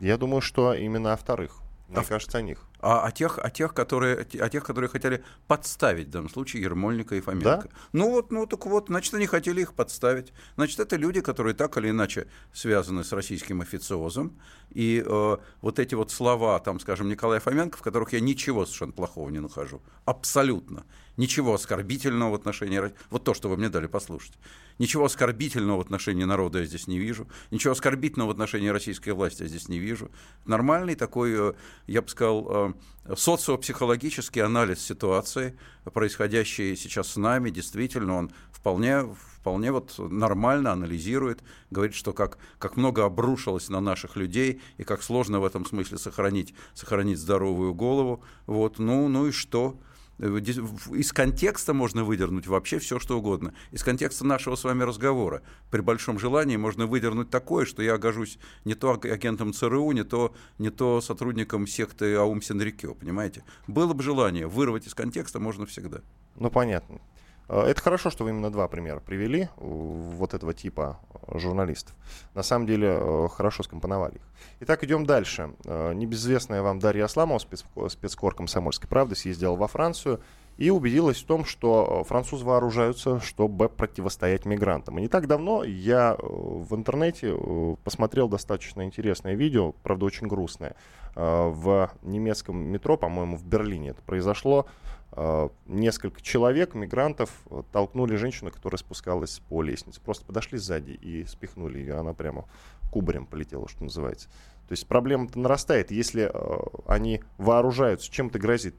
Я 0.00 0.16
думаю, 0.16 0.40
что 0.40 0.72
именно 0.74 1.12
о 1.12 1.16
вторых. 1.16 1.60
Мне 1.88 1.98
А- 1.98 2.04
кажется, 2.04 2.38
о 2.38 2.42
них. 2.42 2.66
А 2.80 3.06
о 3.06 3.10
тех, 3.12 3.38
о 3.38 3.50
тех, 3.50 3.72
которые, 3.72 4.26
о 4.40 4.48
тех, 4.48 4.64
которые 4.64 4.90
хотели 4.90 5.24
подставить 5.46 6.08
в 6.08 6.10
данном 6.10 6.28
случае 6.28 6.62
Ермольника 6.62 7.14
и 7.14 7.20
Фоменко. 7.20 7.68
Ну 7.92 8.10
вот, 8.10 8.30
ну 8.30 8.46
так 8.46 8.66
вот, 8.66 8.88
значит, 8.88 9.14
они 9.14 9.26
хотели 9.26 9.62
их 9.62 9.74
подставить. 9.74 10.32
Значит, 10.56 10.80
это 10.80 10.96
люди, 10.96 11.20
которые 11.20 11.54
так 11.54 11.76
или 11.78 11.90
иначе 11.90 12.26
связаны 12.52 13.04
с 13.04 13.12
российским 13.12 13.60
официозом. 13.62 14.38
И 14.70 15.02
э, 15.04 15.36
вот 15.62 15.78
эти 15.78 15.94
вот 15.94 16.10
слова, 16.10 16.58
там, 16.60 16.78
скажем, 16.80 17.08
Николая 17.08 17.40
Фоменко, 17.40 17.78
в 17.78 17.82
которых 17.82 18.12
я 18.12 18.20
ничего 18.20 18.66
совершенно 18.66 18.92
плохого 18.92 19.30
не 19.30 19.40
нахожу. 19.40 19.82
Абсолютно. 20.04 20.84
Ничего 21.16 21.54
оскорбительного 21.54 22.32
в 22.32 22.34
отношении... 22.34 22.92
Вот 23.10 23.24
то, 23.24 23.34
что 23.34 23.48
вы 23.48 23.56
мне 23.56 23.68
дали 23.68 23.86
послушать. 23.86 24.32
Ничего 24.78 25.04
оскорбительного 25.04 25.78
в 25.78 25.80
отношении 25.80 26.24
народа 26.24 26.60
я 26.60 26.66
здесь 26.66 26.88
не 26.88 26.98
вижу. 26.98 27.28
Ничего 27.50 27.72
оскорбительного 27.72 28.28
в 28.28 28.30
отношении 28.32 28.68
российской 28.68 29.10
власти 29.10 29.42
я 29.42 29.48
здесь 29.48 29.68
не 29.68 29.78
вижу. 29.78 30.10
Нормальный 30.44 30.96
такой, 30.96 31.50
э, 31.50 31.52
я 31.86 32.02
бы 32.02 32.08
сказал, 32.08 32.74
э, 33.08 33.14
социопсихологический 33.16 34.42
анализ 34.42 34.80
ситуации, 34.80 35.56
происходящей 35.84 36.76
сейчас 36.76 37.08
с 37.08 37.16
нами. 37.16 37.50
Действительно, 37.50 38.16
он 38.16 38.32
вполне, 38.50 39.04
вполне 39.38 39.70
вот 39.70 39.94
нормально 39.98 40.72
анализирует, 40.72 41.42
говорит, 41.70 41.94
что 41.94 42.12
как, 42.12 42.38
как 42.58 42.76
много 42.76 43.04
обрушилось 43.04 43.68
на 43.68 43.80
наших 43.80 44.16
людей 44.16 44.60
и 44.78 44.84
как 44.84 45.02
сложно 45.02 45.38
в 45.38 45.44
этом 45.44 45.64
смысле 45.64 45.98
сохранить, 45.98 46.54
сохранить 46.74 47.18
здоровую 47.18 47.74
голову. 47.74 48.24
Вот, 48.46 48.80
ну, 48.80 49.06
ну 49.08 49.28
и 49.28 49.30
что? 49.30 49.78
Из 50.18 51.12
контекста 51.12 51.74
можно 51.74 52.04
выдернуть 52.04 52.46
вообще 52.46 52.78
все, 52.78 52.98
что 52.98 53.18
угодно. 53.18 53.52
Из 53.72 53.82
контекста 53.82 54.24
нашего 54.24 54.54
с 54.54 54.64
вами 54.64 54.82
разговора. 54.84 55.42
При 55.70 55.80
большом 55.80 56.18
желании 56.18 56.56
можно 56.56 56.86
выдернуть 56.86 57.30
такое, 57.30 57.64
что 57.64 57.82
я 57.82 57.94
окажусь 57.94 58.38
не 58.64 58.74
то 58.74 58.92
аг- 58.92 59.06
агентом 59.06 59.52
ЦРУ, 59.52 59.90
не 59.92 60.04
то, 60.04 60.34
не 60.58 60.70
то 60.70 61.00
сотрудником 61.00 61.66
секты 61.66 62.14
Аум 62.14 62.42
Синрикё, 62.42 62.94
понимаете? 62.94 63.44
Было 63.66 63.92
бы 63.92 64.02
желание, 64.02 64.46
вырвать 64.46 64.86
из 64.86 64.94
контекста 64.94 65.40
можно 65.40 65.66
всегда. 65.66 66.00
Ну, 66.36 66.50
понятно. 66.50 67.00
Э, 67.48 67.62
Это 67.62 67.80
хорошо, 67.80 68.10
что 68.10 68.24
вы 68.24 68.30
именно 68.30 68.50
два 68.50 68.68
примера 68.68 69.00
привели 69.00 69.48
вот 69.56 70.34
этого 70.34 70.54
типа 70.54 70.98
э, 71.28 71.38
журналистов. 71.38 71.94
На 72.34 72.42
самом 72.42 72.66
деле 72.66 72.98
э, 73.00 73.28
хорошо 73.32 73.62
скомпоновали 73.62 74.16
их. 74.16 74.22
Итак, 74.60 74.84
идем 74.84 75.06
дальше. 75.06 75.54
Небезызвестная 75.64 76.62
вам 76.62 76.78
Дарья 76.78 77.04
Асламова, 77.04 77.38
спецко- 77.38 77.88
спецкор 77.88 78.34
комсомольской 78.34 78.88
правды, 78.88 79.14
съездила 79.14 79.56
во 79.56 79.68
Францию 79.68 80.20
и 80.56 80.70
убедилась 80.70 81.20
в 81.22 81.26
том, 81.26 81.44
что 81.44 82.04
французы 82.04 82.44
вооружаются, 82.44 83.20
чтобы 83.20 83.68
противостоять 83.68 84.44
мигрантам. 84.44 84.98
И 84.98 85.02
не 85.02 85.08
так 85.08 85.26
давно 85.26 85.64
я 85.64 86.16
в 86.20 86.74
интернете 86.76 87.34
посмотрел 87.82 88.28
достаточно 88.28 88.84
интересное 88.84 89.34
видео, 89.34 89.72
правда 89.82 90.04
очень 90.04 90.28
грустное. 90.28 90.76
В 91.16 91.90
немецком 92.02 92.56
метро, 92.58 92.96
по-моему, 92.96 93.36
в 93.36 93.44
Берлине 93.44 93.90
это 93.90 94.02
произошло. 94.02 94.66
Э, 95.16 95.48
Несколько 95.66 96.20
человек, 96.20 96.74
мигрантов, 96.74 97.30
э, 97.50 97.62
толкнули 97.72 98.16
женщину, 98.16 98.50
которая 98.50 98.78
спускалась 98.78 99.40
по 99.48 99.62
лестнице. 99.62 100.00
Просто 100.00 100.24
подошли 100.24 100.58
сзади 100.58 100.90
и 100.90 101.24
спихнули 101.24 101.78
ее. 101.78 101.94
Она 101.94 102.12
прямо 102.14 102.46
кубарем 102.90 103.26
полетела, 103.26 103.68
что 103.68 103.84
называется. 103.84 104.28
То 104.68 104.72
есть 104.72 104.86
проблема-то 104.86 105.38
нарастает. 105.38 105.90
Если 105.90 106.30
э, 106.32 106.58
они 106.86 107.22
вооружаются, 107.38 108.10
чем 108.10 108.28
это 108.28 108.38
грозит, 108.38 108.74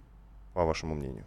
по 0.54 0.66
вашему 0.66 0.96
мнению? 0.96 1.26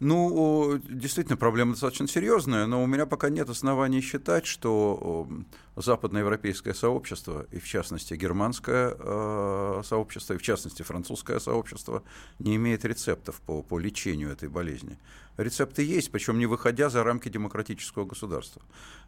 Ну, 0.00 0.78
действительно, 0.88 1.36
проблема 1.36 1.72
достаточно 1.72 2.08
серьезная, 2.08 2.64
но 2.64 2.82
у 2.82 2.86
меня 2.86 3.04
пока 3.04 3.28
нет 3.28 3.50
оснований 3.50 4.00
считать, 4.00 4.46
что 4.46 5.28
западноевропейское 5.76 6.72
сообщество, 6.72 7.46
и 7.50 7.58
в 7.58 7.66
частности 7.66 8.14
германское 8.14 8.96
э, 8.98 9.82
сообщество, 9.84 10.34
и 10.34 10.38
в 10.38 10.42
частности 10.42 10.82
французское 10.82 11.38
сообщество, 11.38 12.02
не 12.38 12.56
имеет 12.56 12.86
рецептов 12.86 13.42
по, 13.42 13.62
по 13.62 13.78
лечению 13.78 14.30
этой 14.30 14.48
болезни. 14.48 14.98
Рецепты 15.36 15.82
есть, 15.82 16.10
причем 16.10 16.38
не 16.38 16.46
выходя 16.46 16.88
за 16.88 17.04
рамки 17.04 17.28
демократического 17.28 18.06
государства. 18.06 18.62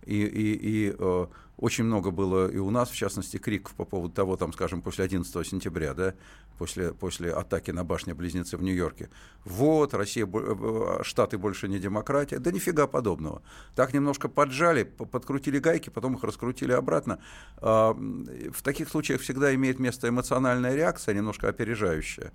И, 0.05 0.23
и, 0.23 0.55
и 0.55 0.95
э, 0.99 1.27
очень 1.63 1.85
много 1.85 2.11
было 2.11 2.51
и 2.51 2.59
у 2.59 2.71
нас, 2.71 2.91
в 2.91 2.97
частности, 2.97 3.37
криков 3.37 3.73
по 3.75 3.85
поводу 3.85 4.13
того, 4.13 4.37
там, 4.37 4.53
скажем, 4.53 4.83
после 4.83 5.05
11 5.05 5.47
сентября, 5.47 5.95
да, 5.95 6.15
после, 6.59 6.93
после 6.93 7.33
атаки 7.33 7.71
на 7.71 7.85
башни-близнецы 7.85 8.57
в 8.57 8.63
Нью-Йорке. 8.65 9.11
Вот, 9.45 9.95
Россия, 9.95 10.27
э, 10.27 11.03
Штаты 11.05 11.39
больше 11.39 11.69
не 11.69 11.79
демократия. 11.79 12.41
Да 12.41 12.51
нифига 12.51 12.89
подобного. 12.89 13.43
Так 13.77 13.95
немножко 13.95 14.29
поджали, 14.29 14.83
подкрутили 14.83 15.61
гайки, 15.61 15.89
потом 15.89 16.17
их 16.17 16.25
раскрутили 16.25 16.73
обратно. 16.73 17.21
А, 17.59 17.95
В 17.95 18.63
таких 18.63 18.89
случаях 18.89 19.21
всегда 19.21 19.55
имеет 19.55 19.79
место 19.79 20.09
эмоциональная 20.09 20.75
реакция, 20.75 21.15
немножко 21.15 21.49
опережающая. 21.49 22.33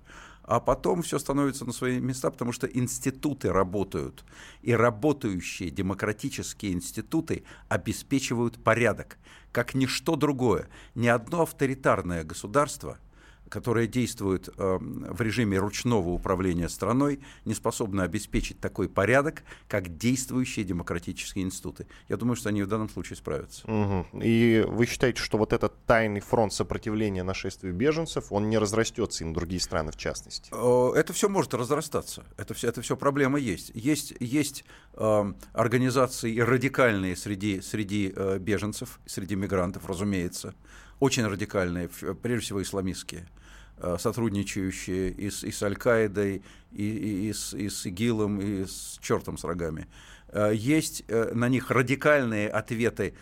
А 0.48 0.60
потом 0.60 1.02
все 1.02 1.18
становится 1.18 1.66
на 1.66 1.72
свои 1.72 2.00
места, 2.00 2.30
потому 2.30 2.52
что 2.52 2.66
институты 2.66 3.52
работают. 3.52 4.24
И 4.62 4.72
работающие 4.72 5.68
демократические 5.68 6.72
институты 6.72 7.44
обеспечивают 7.68 8.64
порядок, 8.64 9.18
как 9.52 9.74
ничто 9.74 10.16
другое. 10.16 10.68
Ни 10.94 11.06
одно 11.06 11.42
авторитарное 11.42 12.24
государство– 12.24 12.98
которое 13.48 13.86
действует 13.86 14.48
э, 14.48 14.78
в 14.80 15.20
режиме 15.20 15.58
ручного 15.58 16.10
управления 16.10 16.68
страной, 16.68 17.20
не 17.44 17.54
способно 17.54 18.02
обеспечить 18.02 18.60
такой 18.60 18.88
порядок, 18.88 19.42
как 19.68 19.96
действующие 19.96 20.64
демократические 20.64 21.44
институты. 21.44 21.86
Я 22.08 22.16
думаю, 22.16 22.36
что 22.36 22.48
они 22.48 22.62
в 22.62 22.68
данном 22.68 22.88
случае 22.88 23.16
справятся. 23.16 23.68
Мгм. 23.70 24.06
И 24.22 24.64
вы 24.66 24.86
считаете, 24.86 25.20
что 25.22 25.38
вот 25.38 25.52
этот 25.52 25.74
тайный 25.86 26.20
фронт 26.20 26.52
сопротивления 26.52 27.22
нашествию 27.22 27.74
беженцев, 27.74 28.30
он 28.32 28.48
не 28.48 28.58
разрастется 28.58 29.24
и 29.24 29.26
на 29.26 29.34
другие 29.34 29.60
страны 29.60 29.92
в 29.92 29.96
частности? 29.96 30.50
Э, 30.52 30.92
Это 30.98 31.12
все 31.12 31.28
может 31.28 31.54
разрастаться. 31.54 32.24
Это 32.36 32.54
все, 32.54 32.68
это 32.68 32.82
все 32.82 32.96
проблема 32.96 33.38
есть. 33.38 33.70
Есть, 33.74 34.14
есть 34.20 34.64
э, 34.94 35.32
организации 35.52 36.38
радикальные 36.38 37.16
среди, 37.16 37.60
среди 37.60 38.12
э, 38.14 38.38
беженцев, 38.38 39.00
среди 39.06 39.36
мигрантов, 39.36 39.86
разумеется. 39.88 40.54
Очень 41.00 41.26
радикальные, 41.26 41.88
прежде 42.22 42.44
всего 42.44 42.60
исламистские, 42.60 43.28
э, 43.76 43.96
сотрудничающие 43.98 45.10
и 45.10 45.30
с, 45.30 45.44
и 45.44 45.52
с 45.52 45.62
Аль-Каидой, 45.62 46.42
и, 46.72 46.82
и, 46.82 47.28
и 47.28 47.32
с, 47.32 47.54
и 47.54 47.68
с 47.68 47.86
ИГИЛом, 47.86 48.40
и 48.40 48.64
с 48.64 48.98
чертом 49.00 49.38
с 49.38 49.44
рогами. 49.44 49.86
Э, 50.28 50.52
Есть 50.52 51.04
э, 51.06 51.32
на 51.34 51.48
них 51.48 51.70
радикальные 51.70 52.48
ответы, 52.48 53.14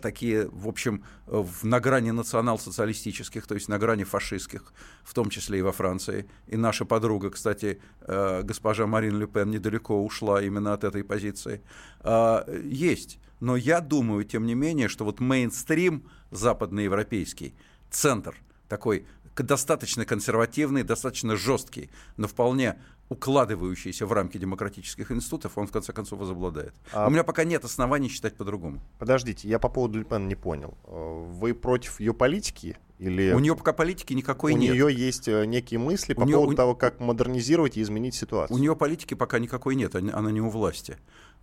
такие, 0.00 0.48
в 0.48 0.66
общем, 0.66 1.04
в, 1.26 1.62
на 1.66 1.78
грани 1.78 2.10
национал-социалистических, 2.10 3.46
то 3.46 3.54
есть 3.54 3.68
на 3.68 3.78
грани 3.78 4.04
фашистских, 4.04 4.72
в 5.04 5.12
том 5.12 5.28
числе 5.28 5.58
и 5.58 5.62
во 5.62 5.72
Франции. 5.72 6.26
И 6.46 6.56
наша 6.56 6.86
подруга, 6.86 7.28
кстати, 7.28 7.78
госпожа 8.00 8.86
Марин 8.86 9.18
Ле 9.18 9.26
Пен, 9.26 9.50
недалеко 9.50 10.02
ушла 10.02 10.40
именно 10.42 10.72
от 10.72 10.84
этой 10.84 11.04
позиции. 11.04 11.60
Есть. 12.64 13.18
Но 13.40 13.56
я 13.56 13.80
думаю, 13.80 14.24
тем 14.24 14.46
не 14.46 14.54
менее, 14.54 14.88
что 14.88 15.04
вот 15.04 15.20
мейнстрим 15.20 16.08
западноевропейский, 16.30 17.54
центр 17.90 18.34
такой 18.68 19.06
достаточно 19.36 20.04
консервативный, 20.04 20.82
достаточно 20.82 21.36
жесткий, 21.36 21.90
но 22.16 22.26
вполне 22.26 22.76
укладывающийся 23.08 24.04
в 24.04 24.12
рамки 24.12 24.36
демократических 24.36 25.12
институтов, 25.12 25.56
он 25.56 25.66
в 25.66 25.72
конце 25.72 25.92
концов 25.92 26.18
возобладает. 26.18 26.74
А- 26.92 27.06
У 27.06 27.10
меня 27.10 27.22
пока 27.24 27.44
нет 27.44 27.64
оснований 27.64 28.08
считать 28.08 28.34
по-другому. 28.36 28.80
Подождите, 28.98 29.48
я 29.48 29.58
по 29.58 29.68
поводу 29.68 29.98
Ле 30.00 30.04
Пен 30.04 30.28
не 30.28 30.34
понял. 30.34 30.76
Э, 30.84 31.24
Вы 31.30 31.54
против 31.54 32.00
ее 32.00 32.12
политики? 32.12 32.76
Или 32.98 33.32
У 33.32 33.38
нее 33.38 33.54
пока 33.54 33.72
политики 33.72 34.12
никакой 34.12 34.54
у 34.54 34.56
нет. 34.56 34.72
нее 34.74 34.92
есть 34.92 35.28
э, 35.28 35.44
некие 35.46 35.78
мысли 35.78 36.14
по 36.14 36.22
У 36.22 36.24
неё- 36.24 36.36
поводу 36.38 36.52
у- 36.52 36.56
того, 36.56 36.74
как 36.74 36.98
модернизировать 37.00 37.76
и 37.76 37.82
изменить 37.82 38.14
ситуацию? 38.14 38.56
У 38.56 38.58
нее 38.58 38.74
политики 38.74 39.14
пока 39.14 39.38
никакой 39.38 39.76
нет, 39.76 39.94
она 39.94 40.30
не 40.32 40.40
у 40.40 40.48
власти. 40.50 40.96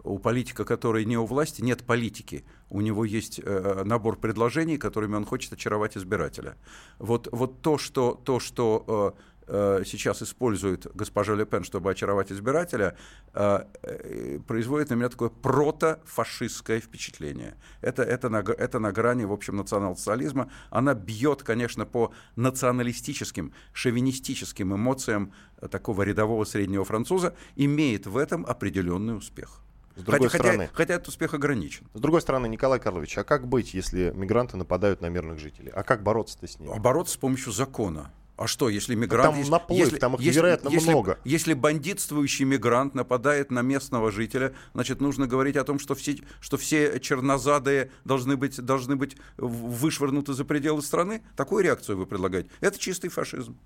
У 0.03 0.19
политика, 0.19 0.65
который 0.65 1.03
не 1.05 1.17
у 1.17 1.25
власти, 1.25 1.61
нет 1.63 1.83
политики. 1.83 2.43
У 2.69 2.81
него 2.81 3.05
есть 3.05 3.39
э, 3.43 3.83
набор 3.85 4.17
предложений, 4.17 4.77
которыми 4.77 5.15
он 5.15 5.25
хочет 5.25 5.53
очаровать 5.53 5.97
избирателя. 5.97 6.57
Вот, 6.99 7.27
вот 7.31 7.61
то, 7.61 7.77
что, 7.77 8.19
то, 8.23 8.39
что 8.39 8.83
э, 8.87 9.19
э, 9.19 9.19
сейчас 9.47 10.21
использует 10.21 10.87
госпожа 10.95 11.35
Ле 11.35 11.45
Пен, 11.45 11.63
чтобы 11.63 11.91
очаровать 11.91 12.31
избирателя, 12.31 12.97
э, 13.33 13.63
э, 13.83 14.39
производит 14.47 14.89
на 14.89 14.95
меня 14.95 15.09
такое 15.09 15.29
протофашистское 15.29 16.79
впечатление. 16.79 17.55
Это, 17.81 18.03
это, 18.03 18.29
на, 18.29 18.37
это 18.37 18.79
на 18.79 18.91
грани, 18.91 19.25
в 19.25 19.31
общем, 19.31 19.57
национал-социализма. 19.57 20.49
Она 20.69 20.93
бьет, 20.93 21.43
конечно, 21.43 21.85
по 21.85 22.11
националистическим, 22.35 23.53
шовинистическим 23.73 24.75
эмоциям 24.75 25.31
э, 25.57 25.67
такого 25.67 26.03
рядового 26.03 26.45
среднего 26.45 26.85
француза, 26.85 27.35
имеет 27.55 28.07
в 28.07 28.17
этом 28.17 28.45
определенный 28.45 29.17
успех. 29.17 29.61
С 29.95 30.01
другой 30.01 30.27
хотя, 30.27 30.43
стороны, 30.43 30.63
хотя, 30.65 30.75
хотя 30.75 30.93
этот 30.95 31.07
успех 31.07 31.33
ограничен. 31.33 31.87
с 31.93 31.99
другой 31.99 32.21
стороны, 32.21 32.47
Николай 32.47 32.79
Карлович, 32.79 33.17
а 33.17 33.23
как 33.23 33.47
быть, 33.47 33.73
если 33.73 34.11
мигранты 34.13 34.57
нападают 34.57 35.01
на 35.01 35.07
мирных 35.07 35.39
жителей? 35.39 35.71
А 35.73 35.83
как 35.83 36.03
бороться-то 36.03 36.47
с 36.47 36.59
ними? 36.59 36.75
А 36.75 36.79
бороться 36.79 37.13
с 37.13 37.17
помощью 37.17 37.53
закона. 37.53 38.11
А 38.37 38.47
что, 38.47 38.67
если 38.67 38.95
мигрант... 38.95 39.29
Там 39.29 39.37
если, 39.37 39.51
наплыв, 39.51 39.79
если, 39.79 39.97
там 39.97 40.15
их 40.15 40.19
если, 40.19 40.39
невероятно 40.39 40.69
если, 40.69 40.89
много. 40.89 41.19
Если 41.23 41.53
бандитствующий 41.53 42.43
мигрант 42.43 42.93
нападает 42.93 43.49
на 43.49 43.61
местного 43.61 44.11
жителя, 44.11 44.53
значит, 44.73 44.99
нужно 44.99 45.25
говорить 45.25 45.55
о 45.55 45.63
том, 45.63 45.79
что 45.79 45.95
все, 45.95 46.17
что 46.41 46.57
все 46.57 46.99
чернозадые 46.99 47.91
должны 48.03 48.35
быть, 48.35 48.59
должны 48.59 48.97
быть 48.97 49.15
вышвырнуты 49.37 50.33
за 50.33 50.43
пределы 50.43 50.81
страны? 50.81 51.21
Такую 51.37 51.63
реакцию 51.63 51.97
вы 51.97 52.05
предлагаете? 52.05 52.49
Это 52.59 52.77
чистый 52.77 53.07
фашизм. 53.09 53.57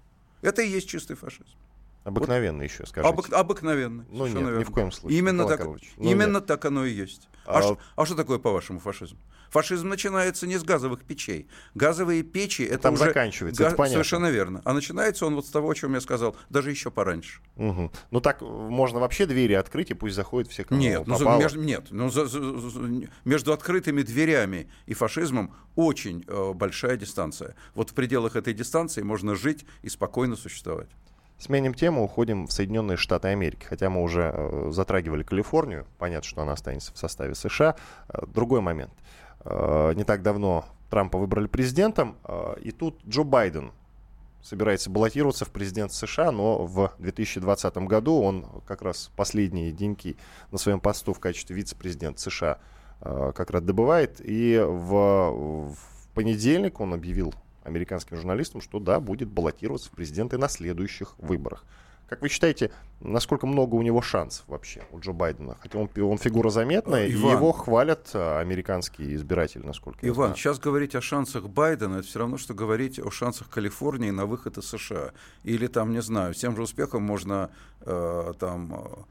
Это 0.41 0.61
и 0.61 0.69
есть 0.69 0.87
чистый 0.87 1.15
фашизм. 1.15 1.55
Обыкновенный 2.09 2.65
вот, 2.65 2.71
еще, 2.71 2.85
скажите. 2.85 3.13
Обык, 3.13 3.31
обыкновенный. 3.31 4.05
Ну 4.09 4.27
нет, 4.27 4.35
верно. 4.35 4.59
ни 4.59 4.63
в 4.63 4.71
коем 4.71 4.91
случае. 4.91 5.19
Именно, 5.19 5.45
так, 5.47 5.63
ну, 5.63 5.77
именно 5.97 6.37
нет. 6.37 6.45
так 6.45 6.65
оно 6.65 6.85
и 6.85 6.91
есть. 6.91 7.29
А, 7.45 7.59
а, 7.59 7.61
ш, 7.61 7.77
а 7.95 8.05
что 8.05 8.15
такое, 8.15 8.37
по-вашему, 8.37 8.79
фашизм? 8.79 9.17
Фашизм 9.49 9.89
начинается 9.89 10.45
не 10.45 10.57
с 10.57 10.63
газовых 10.63 11.03
печей. 11.03 11.47
Газовые 11.73 12.21
печи 12.21 12.61
это 12.61 12.83
Там 12.83 12.93
уже 12.93 13.05
заканчивается, 13.05 13.63
га... 13.63 13.67
это 13.69 13.77
понятно. 13.77 13.93
Совершенно 13.93 14.29
верно. 14.29 14.61
А 14.63 14.73
начинается 14.73 15.25
он 15.25 15.35
вот 15.35 15.47
с 15.47 15.49
того, 15.49 15.69
о 15.71 15.75
чем 15.75 15.95
я 15.95 16.01
сказал, 16.01 16.35
даже 16.49 16.69
еще 16.69 16.91
пораньше. 16.91 17.41
Угу. 17.55 17.91
Ну 18.11 18.21
так 18.21 18.41
можно 18.41 18.99
вообще 18.99 19.25
двери 19.25 19.53
открыть 19.53 19.89
и 19.89 19.93
пусть 19.95 20.15
заходят 20.15 20.51
все, 20.51 20.63
кому 20.63 20.79
нет, 20.79 21.05
попало. 21.05 21.33
Ну, 21.33 21.39
между, 21.39 21.61
нет, 21.61 21.87
ну, 21.89 22.09
за, 22.09 22.25
за, 22.25 22.69
за, 22.69 23.07
между 23.25 23.53
открытыми 23.53 24.03
дверями 24.03 24.69
и 24.85 24.93
фашизмом 24.93 25.55
очень 25.75 26.23
э, 26.27 26.53
большая 26.53 26.97
дистанция. 26.97 27.55
Вот 27.73 27.89
в 27.89 27.93
пределах 27.93 28.35
этой 28.35 28.53
дистанции 28.53 29.01
можно 29.01 29.35
жить 29.35 29.65
и 29.81 29.89
спокойно 29.89 30.35
существовать. 30.35 30.89
Сменим 31.39 31.73
тему, 31.73 32.03
уходим 32.03 32.47
в 32.47 32.51
Соединенные 32.51 32.97
Штаты 32.97 33.29
Америки. 33.29 33.63
Хотя 33.63 33.89
мы 33.89 34.03
уже 34.03 34.33
э, 34.35 34.71
затрагивали 34.71 35.23
Калифорнию, 35.23 35.87
понятно, 35.97 36.27
что 36.27 36.41
она 36.41 36.51
останется 36.51 36.93
в 36.93 36.97
составе 36.97 37.33
США. 37.33 37.75
Э, 38.09 38.25
другой 38.27 38.59
момент. 38.59 38.91
Э, 39.45 39.93
не 39.95 40.03
так 40.03 40.21
давно 40.21 40.65
Трампа 40.89 41.17
выбрали 41.17 41.47
президентом, 41.47 42.17
и 42.61 42.71
тут 42.71 42.99
Джо 43.07 43.21
Байден 43.21 43.71
собирается 44.41 44.89
баллотироваться 44.89 45.45
в 45.45 45.51
президент 45.51 45.93
США, 45.93 46.31
но 46.31 46.65
в 46.65 46.91
2020 46.97 47.77
году 47.77 48.19
он 48.23 48.47
как 48.65 48.81
раз 48.81 49.11
последние 49.15 49.71
деньги 49.71 50.17
на 50.51 50.57
своем 50.57 50.79
посту 50.79 51.13
в 51.13 51.19
качестве 51.19 51.55
вице-президента 51.55 52.19
США 52.21 52.57
как 53.01 53.51
раз 53.51 53.61
добывает. 53.61 54.19
И 54.19 54.59
в, 54.59 55.69
в 55.69 55.77
понедельник 56.15 56.79
он 56.79 56.95
объявил 56.95 57.35
американским 57.63 58.17
журналистам, 58.17 58.61
что 58.61 58.79
да, 58.79 58.99
будет 58.99 59.29
баллотироваться 59.29 59.89
в 59.89 59.91
президенты 59.91 60.37
на 60.37 60.49
следующих 60.49 61.15
выборах. 61.17 61.65
Как 62.09 62.23
вы 62.23 62.29
считаете, 62.29 62.71
насколько 63.01 63.45
много 63.45 63.75
у 63.75 63.83
него 63.83 64.01
шансов 64.01 64.43
вообще, 64.47 64.81
у 64.91 64.99
Джо 64.99 65.11
Байдена? 65.11 65.55
Хотя 65.61 65.77
он, 65.77 65.89
он 66.01 66.17
фигура 66.17 66.49
заметная, 66.49 67.07
Иван, 67.07 67.31
и 67.31 67.35
его 67.35 67.51
хвалят 67.51 68.09
а, 68.15 68.39
американские 68.39 69.13
избиратели, 69.13 69.63
насколько 69.63 69.99
Иван, 70.01 70.09
я 70.09 70.13
знаю. 70.13 70.35
сейчас 70.35 70.59
говорить 70.59 70.95
о 70.95 71.01
шансах 71.01 71.47
Байдена, 71.47 71.97
это 71.97 72.07
все 72.07 72.17
равно, 72.17 72.39
что 72.39 72.55
говорить 72.55 72.99
о 72.99 73.11
шансах 73.11 73.49
Калифорнии 73.49 74.09
на 74.09 74.25
выход 74.25 74.57
из 74.57 74.65
США. 74.65 75.11
Или 75.43 75.67
там, 75.67 75.91
не 75.91 76.01
знаю, 76.01 76.33
тем 76.33 76.55
же 76.55 76.63
успехом 76.63 77.03
можно 77.03 77.51
э, 77.81 78.33
там... 78.39 79.05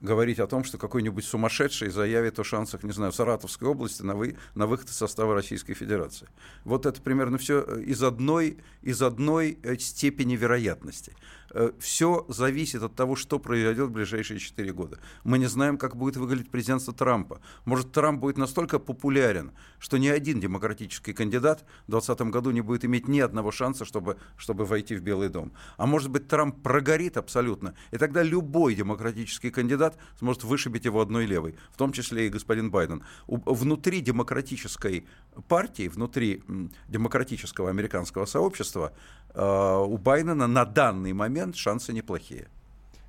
Э, 0.00 0.04
говорить 0.04 0.38
о 0.38 0.46
том, 0.46 0.64
что 0.64 0.78
какой-нибудь 0.78 1.24
сумасшедший 1.24 1.90
заявит 1.90 2.38
о 2.38 2.44
шансах, 2.44 2.82
не 2.82 2.92
знаю, 2.92 3.12
Саратовской 3.12 3.68
области 3.68 4.02
на, 4.02 4.14
вы, 4.14 4.36
на 4.54 4.66
выход 4.66 4.88
из 4.88 4.96
состава 4.96 5.34
Российской 5.34 5.74
Федерации. 5.74 6.28
Вот 6.64 6.86
это 6.86 7.00
примерно 7.00 7.38
все 7.38 7.62
из 7.62 8.02
одной, 8.02 8.58
из 8.82 9.02
одной 9.02 9.58
э, 9.62 9.76
степени 9.78 10.36
вероятности. 10.36 11.14
Э, 11.50 11.72
все 11.78 12.26
зависит 12.28 12.82
от 12.82 12.94
того, 12.94 13.16
что 13.16 13.38
произойдет 13.38 13.88
в 13.88 13.92
ближайшие 13.92 14.38
4 14.38 14.72
года. 14.72 14.98
Мы 15.24 15.38
не 15.38 15.46
знаем, 15.46 15.78
как 15.78 15.96
будет 15.96 16.16
выглядеть 16.16 16.50
президентство 16.50 16.92
Трампа. 16.92 17.40
Может, 17.64 17.92
Трамп 17.92 18.20
будет 18.20 18.38
настолько 18.38 18.78
популярен, 18.78 19.52
что 19.78 19.98
ни 19.98 20.08
один 20.08 20.40
демократический 20.40 21.12
кандидат 21.12 21.64
в 21.86 21.90
2020 21.90 22.20
году 22.32 22.50
не 22.50 22.60
будет 22.60 22.84
иметь 22.84 23.08
ни 23.08 23.20
одного 23.20 23.50
шанса, 23.50 23.84
чтобы, 23.84 24.18
чтобы 24.36 24.64
войти 24.64 24.94
в 24.94 25.00
Белый 25.00 25.28
дом. 25.28 25.52
А 25.76 25.86
может 25.86 26.10
быть, 26.10 26.28
Трамп 26.28 26.62
прогорит 26.62 27.16
абсолютно, 27.16 27.74
и 27.90 27.98
тогда 27.98 28.22
любой 28.22 28.74
демократический 28.74 29.50
кандидат 29.50 29.96
сможет 30.18 30.44
вышибить 30.44 30.84
его 30.84 31.00
одной 31.00 31.26
левой, 31.26 31.56
в 31.70 31.76
том 31.76 31.92
числе 31.92 32.26
и 32.26 32.30
господин 32.30 32.70
Байден. 32.70 33.02
Внутри 33.26 34.00
демократической 34.00 35.06
партии, 35.48 35.88
внутри 35.88 36.42
демократического 36.88 37.70
американского 37.70 38.26
сообщества 38.26 38.92
у 39.34 39.98
Байдена 39.98 40.46
на 40.46 40.64
данный 40.64 41.12
момент 41.12 41.56
шансы 41.56 41.92
неплохие. 41.92 42.48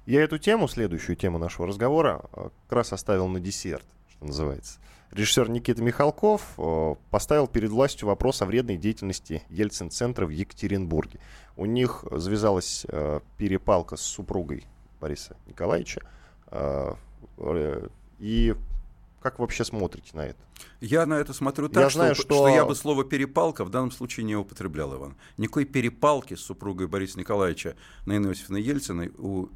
Я 0.09 0.23
эту 0.23 0.39
тему, 0.39 0.67
следующую 0.67 1.15
тему 1.15 1.37
нашего 1.37 1.67
разговора, 1.67 2.23
э, 2.33 2.49
как 2.67 2.77
раз 2.77 2.93
оставил 2.93 3.27
на 3.27 3.39
десерт, 3.39 3.85
что 4.09 4.25
называется. 4.25 4.79
Режиссер 5.11 5.51
Никита 5.51 5.83
Михалков 5.83 6.41
э, 6.57 6.95
поставил 7.11 7.45
перед 7.45 7.69
властью 7.69 8.07
вопрос 8.07 8.41
о 8.41 8.47
вредной 8.47 8.77
деятельности 8.77 9.43
Ельцин-центра 9.49 10.25
в 10.25 10.29
Екатеринбурге. 10.29 11.19
У 11.55 11.65
них 11.65 12.05
завязалась 12.09 12.87
перепалка 13.37 13.97
с 13.97 14.01
супругой 14.01 14.65
Бориса 14.99 15.37
Николаевича. 15.45 16.01
И 18.17 18.55
как 19.21 19.39
вы 19.39 19.43
вообще 19.43 19.65
смотрите 19.65 20.09
на 20.13 20.25
это? 20.27 20.39
Я 20.81 21.05
на 21.05 21.15
это 21.15 21.33
смотрю 21.33 21.69
так, 21.69 21.83
я 21.83 21.89
что, 21.89 21.99
знаю, 21.99 22.15
что... 22.15 22.23
что 22.23 22.47
я 22.47 22.65
бы 22.65 22.75
слово 22.75 23.03
«перепалка» 23.03 23.63
в 23.65 23.69
данном 23.69 23.91
случае 23.91 24.25
не 24.25 24.35
употреблял, 24.35 24.95
Иван. 24.95 25.15
Никакой 25.37 25.65
перепалки 25.65 26.35
с 26.35 26.41
супругой 26.41 26.87
Бориса 26.87 27.19
Николаевича 27.19 27.75
Наины 28.05 28.27
Иосифовны 28.27 28.57
Ельциной 28.57 29.11
у 29.17 29.47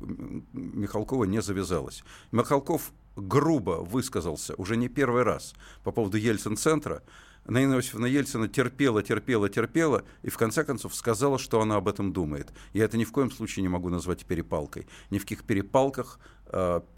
Михалкова 0.54 1.26
не 1.26 1.42
завязалось. 1.42 2.04
Михалков 2.32 2.92
грубо 3.16 3.82
высказался 3.82 4.56
уже 4.56 4.76
не 4.76 4.90
первый 4.90 5.24
раз 5.24 5.54
по 5.84 5.92
поводу 5.92 6.18
Ельцин-центра. 6.18 7.04
Наина 7.46 7.76
Иосифовна 7.76 8.06
Ельцина 8.06 8.48
терпела, 8.48 9.04
терпела, 9.04 9.50
терпела, 9.50 10.04
и 10.22 10.30
в 10.30 10.38
конце 10.38 10.64
концов 10.64 10.96
сказала, 10.96 11.38
что 11.38 11.62
она 11.62 11.76
об 11.76 11.90
этом 11.90 12.14
думает. 12.14 12.54
Я 12.72 12.86
это 12.86 12.98
ни 12.98 13.04
в 13.04 13.12
коем 13.12 13.32
случае 13.32 13.64
не 13.64 13.70
могу 13.70 13.90
назвать 13.90 14.26
перепалкой. 14.26 14.88
Ни 15.10 15.20
в 15.20 15.24
каких 15.24 15.44
перепалках 15.44 16.20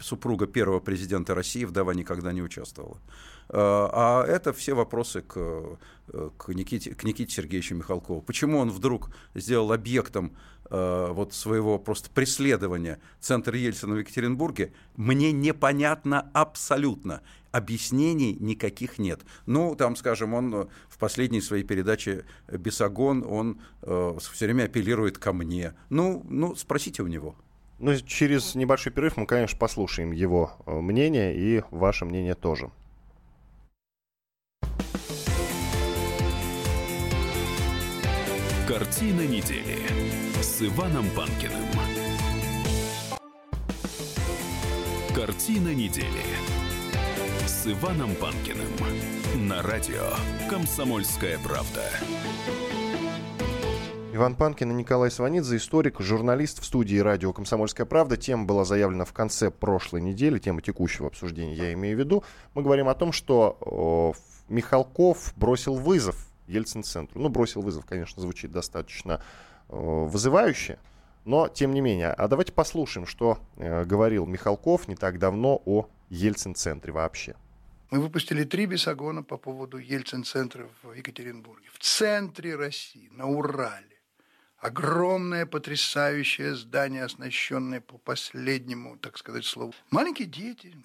супруга 0.00 0.46
первого 0.46 0.80
президента 0.80 1.34
России, 1.34 1.64
вдова, 1.64 1.92
никогда 1.92 2.32
не 2.32 2.42
участвовала. 2.42 2.98
Э, 3.48 3.88
а 3.92 4.24
это 4.26 4.52
все 4.52 4.74
вопросы 4.74 5.22
к, 5.22 5.36
э, 5.36 6.30
к, 6.36 6.48
Никите, 6.48 6.94
к 6.94 7.04
Никите 7.04 7.32
Сергеевичу 7.32 7.74
Михалкову. 7.74 8.22
Почему 8.22 8.58
он 8.58 8.70
вдруг 8.70 9.10
сделал 9.34 9.72
объектом 9.72 10.36
э, 10.70 11.08
вот 11.12 11.32
своего 11.32 11.78
просто 11.78 12.10
преследования 12.10 12.98
центр 13.20 13.54
Ельцина 13.54 13.94
в 13.94 13.98
Екатеринбурге, 13.98 14.72
мне 14.96 15.32
непонятно 15.32 16.28
абсолютно. 16.32 17.22
Объяснений 17.52 18.36
никаких 18.38 18.98
нет. 18.98 19.20
Ну, 19.46 19.74
там, 19.76 19.96
скажем, 19.96 20.34
он 20.34 20.68
в 20.88 20.98
последней 20.98 21.40
своей 21.40 21.62
передаче 21.62 22.26
«Бесогон», 22.48 23.24
он 23.26 23.60
э, 23.82 24.18
все 24.20 24.46
время 24.46 24.64
апеллирует 24.64 25.18
ко 25.18 25.32
мне. 25.32 25.72
Ну, 25.88 26.26
ну, 26.28 26.54
спросите 26.54 27.02
у 27.02 27.06
него. 27.06 27.36
Ну, 27.78 27.94
через 27.96 28.54
небольшой 28.54 28.92
перерыв 28.92 29.18
мы, 29.18 29.26
конечно, 29.26 29.58
послушаем 29.58 30.12
его 30.12 30.52
мнение 30.66 31.36
и 31.36 31.62
ваше 31.70 32.06
мнение 32.06 32.34
тоже. 32.34 32.70
Картина 38.66 39.26
недели 39.26 39.78
с 40.40 40.62
Иваном 40.62 41.04
Панкиным. 41.14 41.66
Картина 45.14 45.74
недели 45.74 46.06
с 47.46 47.66
Иваном 47.66 48.14
Панкиным 48.16 49.48
на 49.48 49.62
радио 49.62 50.10
«Комсомольская 50.48 51.38
правда». 51.38 51.82
Иван 54.16 54.34
Панкин 54.34 54.70
и 54.70 54.74
Николай 54.74 55.10
Сванидзе, 55.10 55.58
историк, 55.58 56.00
журналист 56.00 56.62
в 56.62 56.64
студии 56.64 56.96
радио 56.96 57.34
«Комсомольская 57.34 57.84
правда». 57.84 58.16
Тема 58.16 58.46
была 58.46 58.64
заявлена 58.64 59.04
в 59.04 59.12
конце 59.12 59.50
прошлой 59.50 60.00
недели, 60.00 60.38
тема 60.38 60.62
текущего 60.62 61.08
обсуждения 61.08 61.54
я 61.54 61.74
имею 61.74 61.98
в 61.98 62.00
виду. 62.00 62.24
Мы 62.54 62.62
говорим 62.62 62.88
о 62.88 62.94
том, 62.94 63.12
что 63.12 64.14
Михалков 64.48 65.34
бросил 65.36 65.74
вызов 65.74 66.16
Ельцин-центру. 66.46 67.20
Ну, 67.20 67.28
бросил 67.28 67.60
вызов, 67.60 67.84
конечно, 67.84 68.22
звучит 68.22 68.52
достаточно 68.52 69.20
э, 69.68 69.76
вызывающе, 69.76 70.78
но 71.26 71.48
тем 71.48 71.74
не 71.74 71.82
менее. 71.82 72.08
А 72.08 72.26
давайте 72.26 72.52
послушаем, 72.52 73.06
что 73.06 73.38
э, 73.58 73.84
говорил 73.84 74.24
Михалков 74.24 74.88
не 74.88 74.96
так 74.96 75.18
давно 75.18 75.60
о 75.66 75.90
Ельцин-центре 76.08 76.90
вообще. 76.90 77.36
Мы 77.90 78.00
выпустили 78.00 78.44
три 78.44 78.64
бесогона 78.64 79.22
по 79.22 79.36
поводу 79.36 79.76
Ельцин-центра 79.76 80.66
в 80.82 80.94
Екатеринбурге. 80.94 81.68
В 81.70 81.80
центре 81.80 82.56
России, 82.56 83.10
на 83.12 83.26
Урале. 83.26 83.95
Огромное, 84.66 85.46
потрясающее 85.46 86.56
здание, 86.56 87.04
оснащенное 87.04 87.80
по 87.80 87.98
последнему, 87.98 88.96
так 88.98 89.16
сказать, 89.16 89.44
слову. 89.44 89.72
Маленькие 89.90 90.26
дети, 90.26 90.76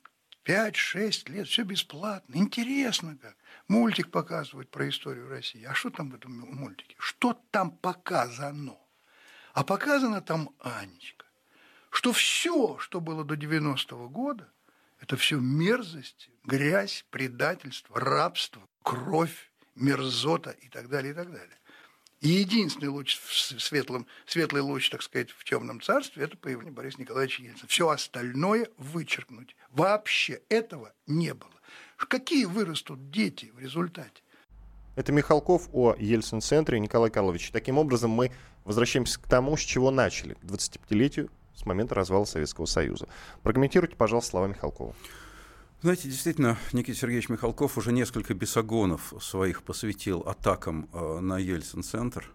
5-6 0.45 1.31
лет, 1.31 1.47
все 1.47 1.63
бесплатно, 1.63 2.35
интересно 2.35 3.17
как. 3.19 3.35
Мультик 3.67 4.11
показывают 4.11 4.69
про 4.69 4.87
историю 4.87 5.27
России. 5.29 5.63
А 5.63 5.73
что 5.73 5.89
там 5.89 6.11
в 6.11 6.15
этом 6.15 6.31
мультике? 6.31 6.95
Что 6.99 7.33
там 7.49 7.71
показано? 7.71 8.77
А 9.53 9.63
показано 9.63 10.21
там 10.21 10.51
Анечка. 10.59 11.25
Что 11.89 12.13
все, 12.13 12.77
что 12.77 13.01
было 13.01 13.23
до 13.23 13.33
90-го 13.33 14.09
года, 14.09 14.47
это 14.99 15.17
все 15.17 15.39
мерзость, 15.39 16.29
грязь, 16.43 17.03
предательство, 17.09 17.99
рабство, 17.99 18.61
кровь, 18.83 19.51
мерзота 19.73 20.51
и 20.51 20.69
так 20.69 20.87
далее, 20.87 21.13
и 21.13 21.15
так 21.15 21.31
далее. 21.31 21.57
И 22.21 22.29
единственный 22.29 22.89
луч 22.89 23.17
в 23.17 23.59
светлом, 23.59 24.05
светлый 24.27 24.61
луч, 24.61 24.91
так 24.91 25.01
сказать, 25.01 25.31
в 25.31 25.43
темном 25.43 25.81
царстве– 25.81 26.23
это 26.25 26.37
появление 26.37 26.71
Бориса 26.71 27.01
Николаевича 27.01 27.41
Ельцина. 27.41 27.67
Все 27.67 27.89
остальное 27.89 28.69
вычеркнуть. 28.77 29.55
Вообще 29.71 30.41
этого 30.47 30.93
не 31.07 31.33
было. 31.33 31.51
Какие 31.97 32.45
вырастут 32.45 33.09
дети 33.09 33.51
в 33.55 33.59
результате? 33.59 34.21
Это 34.95 35.11
Михалков 35.11 35.67
о 35.73 35.95
Ельцин-центре. 35.97 36.79
Николай 36.79 37.09
Карлович, 37.09 37.49
таким 37.49 37.79
образом 37.79 38.11
мы 38.11 38.31
возвращаемся 38.65 39.19
к 39.19 39.27
тому, 39.27 39.57
с 39.57 39.61
чего 39.61 39.89
начали, 39.89 40.35
к 40.35 40.43
25-летию 40.43 41.31
с 41.55 41.65
момента 41.65 41.95
развала 41.95 42.25
Советского 42.25 42.65
Союза. 42.65 43.07
Прокомментируйте, 43.41 43.95
пожалуйста, 43.95 44.31
слова 44.31 44.47
Михалкова. 44.47 44.95
Знаете, 45.81 46.09
действительно, 46.09 46.59
Никита 46.73 46.99
Сергеевич 46.99 47.29
Михалков 47.29 47.75
уже 47.75 47.91
несколько 47.91 48.35
бесогонов 48.35 49.15
своих 49.19 49.63
посвятил 49.63 50.19
атакам 50.19 50.87
э, 50.93 51.19
на 51.21 51.39
Ельцин-центр. 51.39 52.31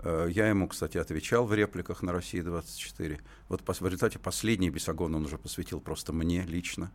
Э, 0.00 0.26
я 0.28 0.48
ему, 0.48 0.66
кстати, 0.66 0.98
отвечал 0.98 1.46
в 1.46 1.54
репликах 1.54 2.02
на 2.02 2.10
«Россия-24». 2.10 3.20
Вот 3.48 3.62
в 3.64 3.86
результате 3.86 4.18
последний 4.18 4.70
бесогон 4.70 5.14
он 5.14 5.24
уже 5.24 5.38
посвятил 5.38 5.78
просто 5.78 6.12
мне 6.12 6.42
лично, 6.42 6.90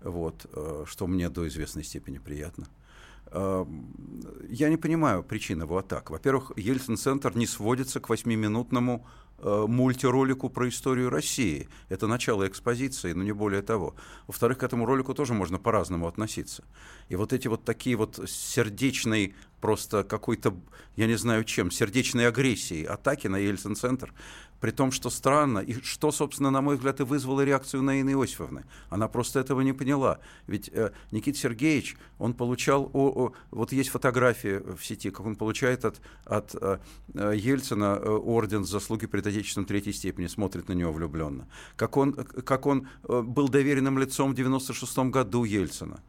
вот, 0.00 0.46
э, 0.52 0.84
что 0.86 1.08
мне 1.08 1.28
до 1.28 1.48
известной 1.48 1.82
степени 1.82 2.18
приятно. 2.18 2.68
Я 4.48 4.68
не 4.68 4.76
понимаю 4.76 5.22
причин 5.22 5.62
его 5.62 5.78
атак. 5.78 6.10
Во-первых, 6.10 6.52
Ельцин-центр 6.56 7.34
не 7.34 7.46
сводится 7.46 7.98
к 7.98 8.10
восьмиминутному 8.10 9.06
мультиролику 9.42 10.48
про 10.48 10.68
историю 10.68 11.10
России. 11.10 11.68
Это 11.88 12.06
начало 12.06 12.46
экспозиции, 12.46 13.12
но 13.12 13.22
не 13.22 13.32
более 13.32 13.62
того. 13.62 13.94
Во-вторых, 14.26 14.58
к 14.58 14.62
этому 14.62 14.86
ролику 14.86 15.14
тоже 15.14 15.34
можно 15.34 15.58
по-разному 15.58 16.06
относиться. 16.06 16.64
И 17.08 17.16
вот 17.16 17.32
эти 17.32 17.48
вот 17.48 17.64
такие 17.64 17.96
вот 17.96 18.20
сердечные, 18.28 19.34
просто 19.62 20.02
какой-то, 20.02 20.54
я 20.96 21.06
не 21.06 21.14
знаю 21.14 21.44
чем, 21.44 21.70
сердечной 21.70 22.26
агрессии, 22.26 22.84
атаки 22.84 23.28
на 23.28 23.36
Ельцин-центр, 23.36 24.12
при 24.60 24.72
том, 24.72 24.92
что 24.92 25.08
странно, 25.08 25.60
и 25.60 25.80
что, 25.82 26.12
собственно, 26.12 26.50
на 26.50 26.60
мой 26.60 26.76
взгляд, 26.76 27.00
и 27.00 27.04
вызвало 27.04 27.44
реакцию 27.44 27.82
Наины 27.82 28.10
Иосифовны. 28.10 28.64
Она 28.90 29.08
просто 29.08 29.40
этого 29.40 29.60
не 29.60 29.72
поняла. 29.72 30.18
Ведь 30.46 30.68
э, 30.72 30.90
Никита 31.12 31.38
Сергеевич, 31.38 31.96
он 32.18 32.34
получал, 32.34 32.90
о, 32.92 33.08
о, 33.08 33.32
вот 33.50 33.72
есть 33.72 33.90
фотографии 33.90 34.60
в 34.76 34.84
сети, 34.84 35.10
как 35.10 35.26
он 35.26 35.36
получает 35.36 35.84
от, 35.84 36.00
от 36.24 36.54
э, 36.54 36.78
э 37.14 37.32
Ельцина 37.36 37.98
э, 38.00 38.08
орден 38.08 38.64
заслуги 38.64 39.06
перед 39.06 39.26
Отечеством 39.26 39.64
третьей 39.64 39.92
степени, 39.92 40.26
смотрит 40.26 40.68
на 40.68 40.74
него 40.74 40.92
влюбленно. 40.92 41.48
Как 41.76 41.96
он, 41.96 42.12
как 42.12 42.66
он 42.66 42.88
э, 43.08 43.22
был 43.22 43.48
доверенным 43.48 43.98
лицом 43.98 44.32
в 44.32 44.34
96 44.34 44.98
году 45.10 45.44
Ельцина. 45.44 46.00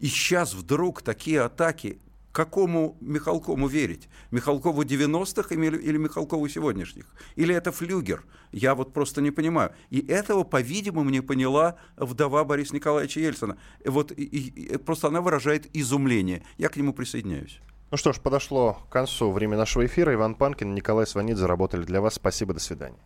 И 0.00 0.06
сейчас 0.06 0.54
вдруг 0.54 1.02
такие 1.02 1.40
атаки 1.40 1.98
какому 2.38 2.96
Михалкову 3.00 3.66
верить? 3.66 4.08
Михалкову 4.30 4.84
90-х 4.84 5.52
или 5.56 5.98
Михалкову 5.98 6.48
сегодняшних? 6.48 7.06
Или 7.34 7.52
это 7.52 7.72
флюгер? 7.72 8.22
Я 8.52 8.76
вот 8.76 8.92
просто 8.92 9.20
не 9.20 9.32
понимаю. 9.32 9.72
И 9.90 9.98
этого, 10.06 10.44
по-видимому, 10.44 11.10
не 11.10 11.20
поняла 11.20 11.74
вдова 11.96 12.44
Бориса 12.44 12.76
Николаевича 12.76 13.18
Ельцина. 13.20 13.56
Вот 13.84 14.12
и, 14.12 14.22
и, 14.22 14.76
просто 14.76 15.08
она 15.08 15.20
выражает 15.20 15.68
изумление. 15.72 16.44
Я 16.58 16.68
к 16.68 16.76
нему 16.76 16.92
присоединяюсь. 16.92 17.60
Ну 17.90 17.96
что 17.96 18.12
ж, 18.12 18.20
подошло 18.20 18.74
к 18.88 18.92
концу 18.92 19.32
время 19.32 19.56
нашего 19.56 19.84
эфира. 19.84 20.14
Иван 20.14 20.36
Панкин, 20.36 20.76
Николай 20.76 21.08
Сванидзе 21.08 21.40
заработали 21.40 21.82
для 21.82 22.00
вас. 22.00 22.14
Спасибо, 22.14 22.54
до 22.54 22.60
свидания. 22.60 22.98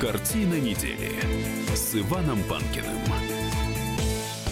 Картина 0.00 0.60
недели 0.60 1.10
с 1.74 1.96
Иваном 1.96 2.38
Панкиным. 2.48 3.23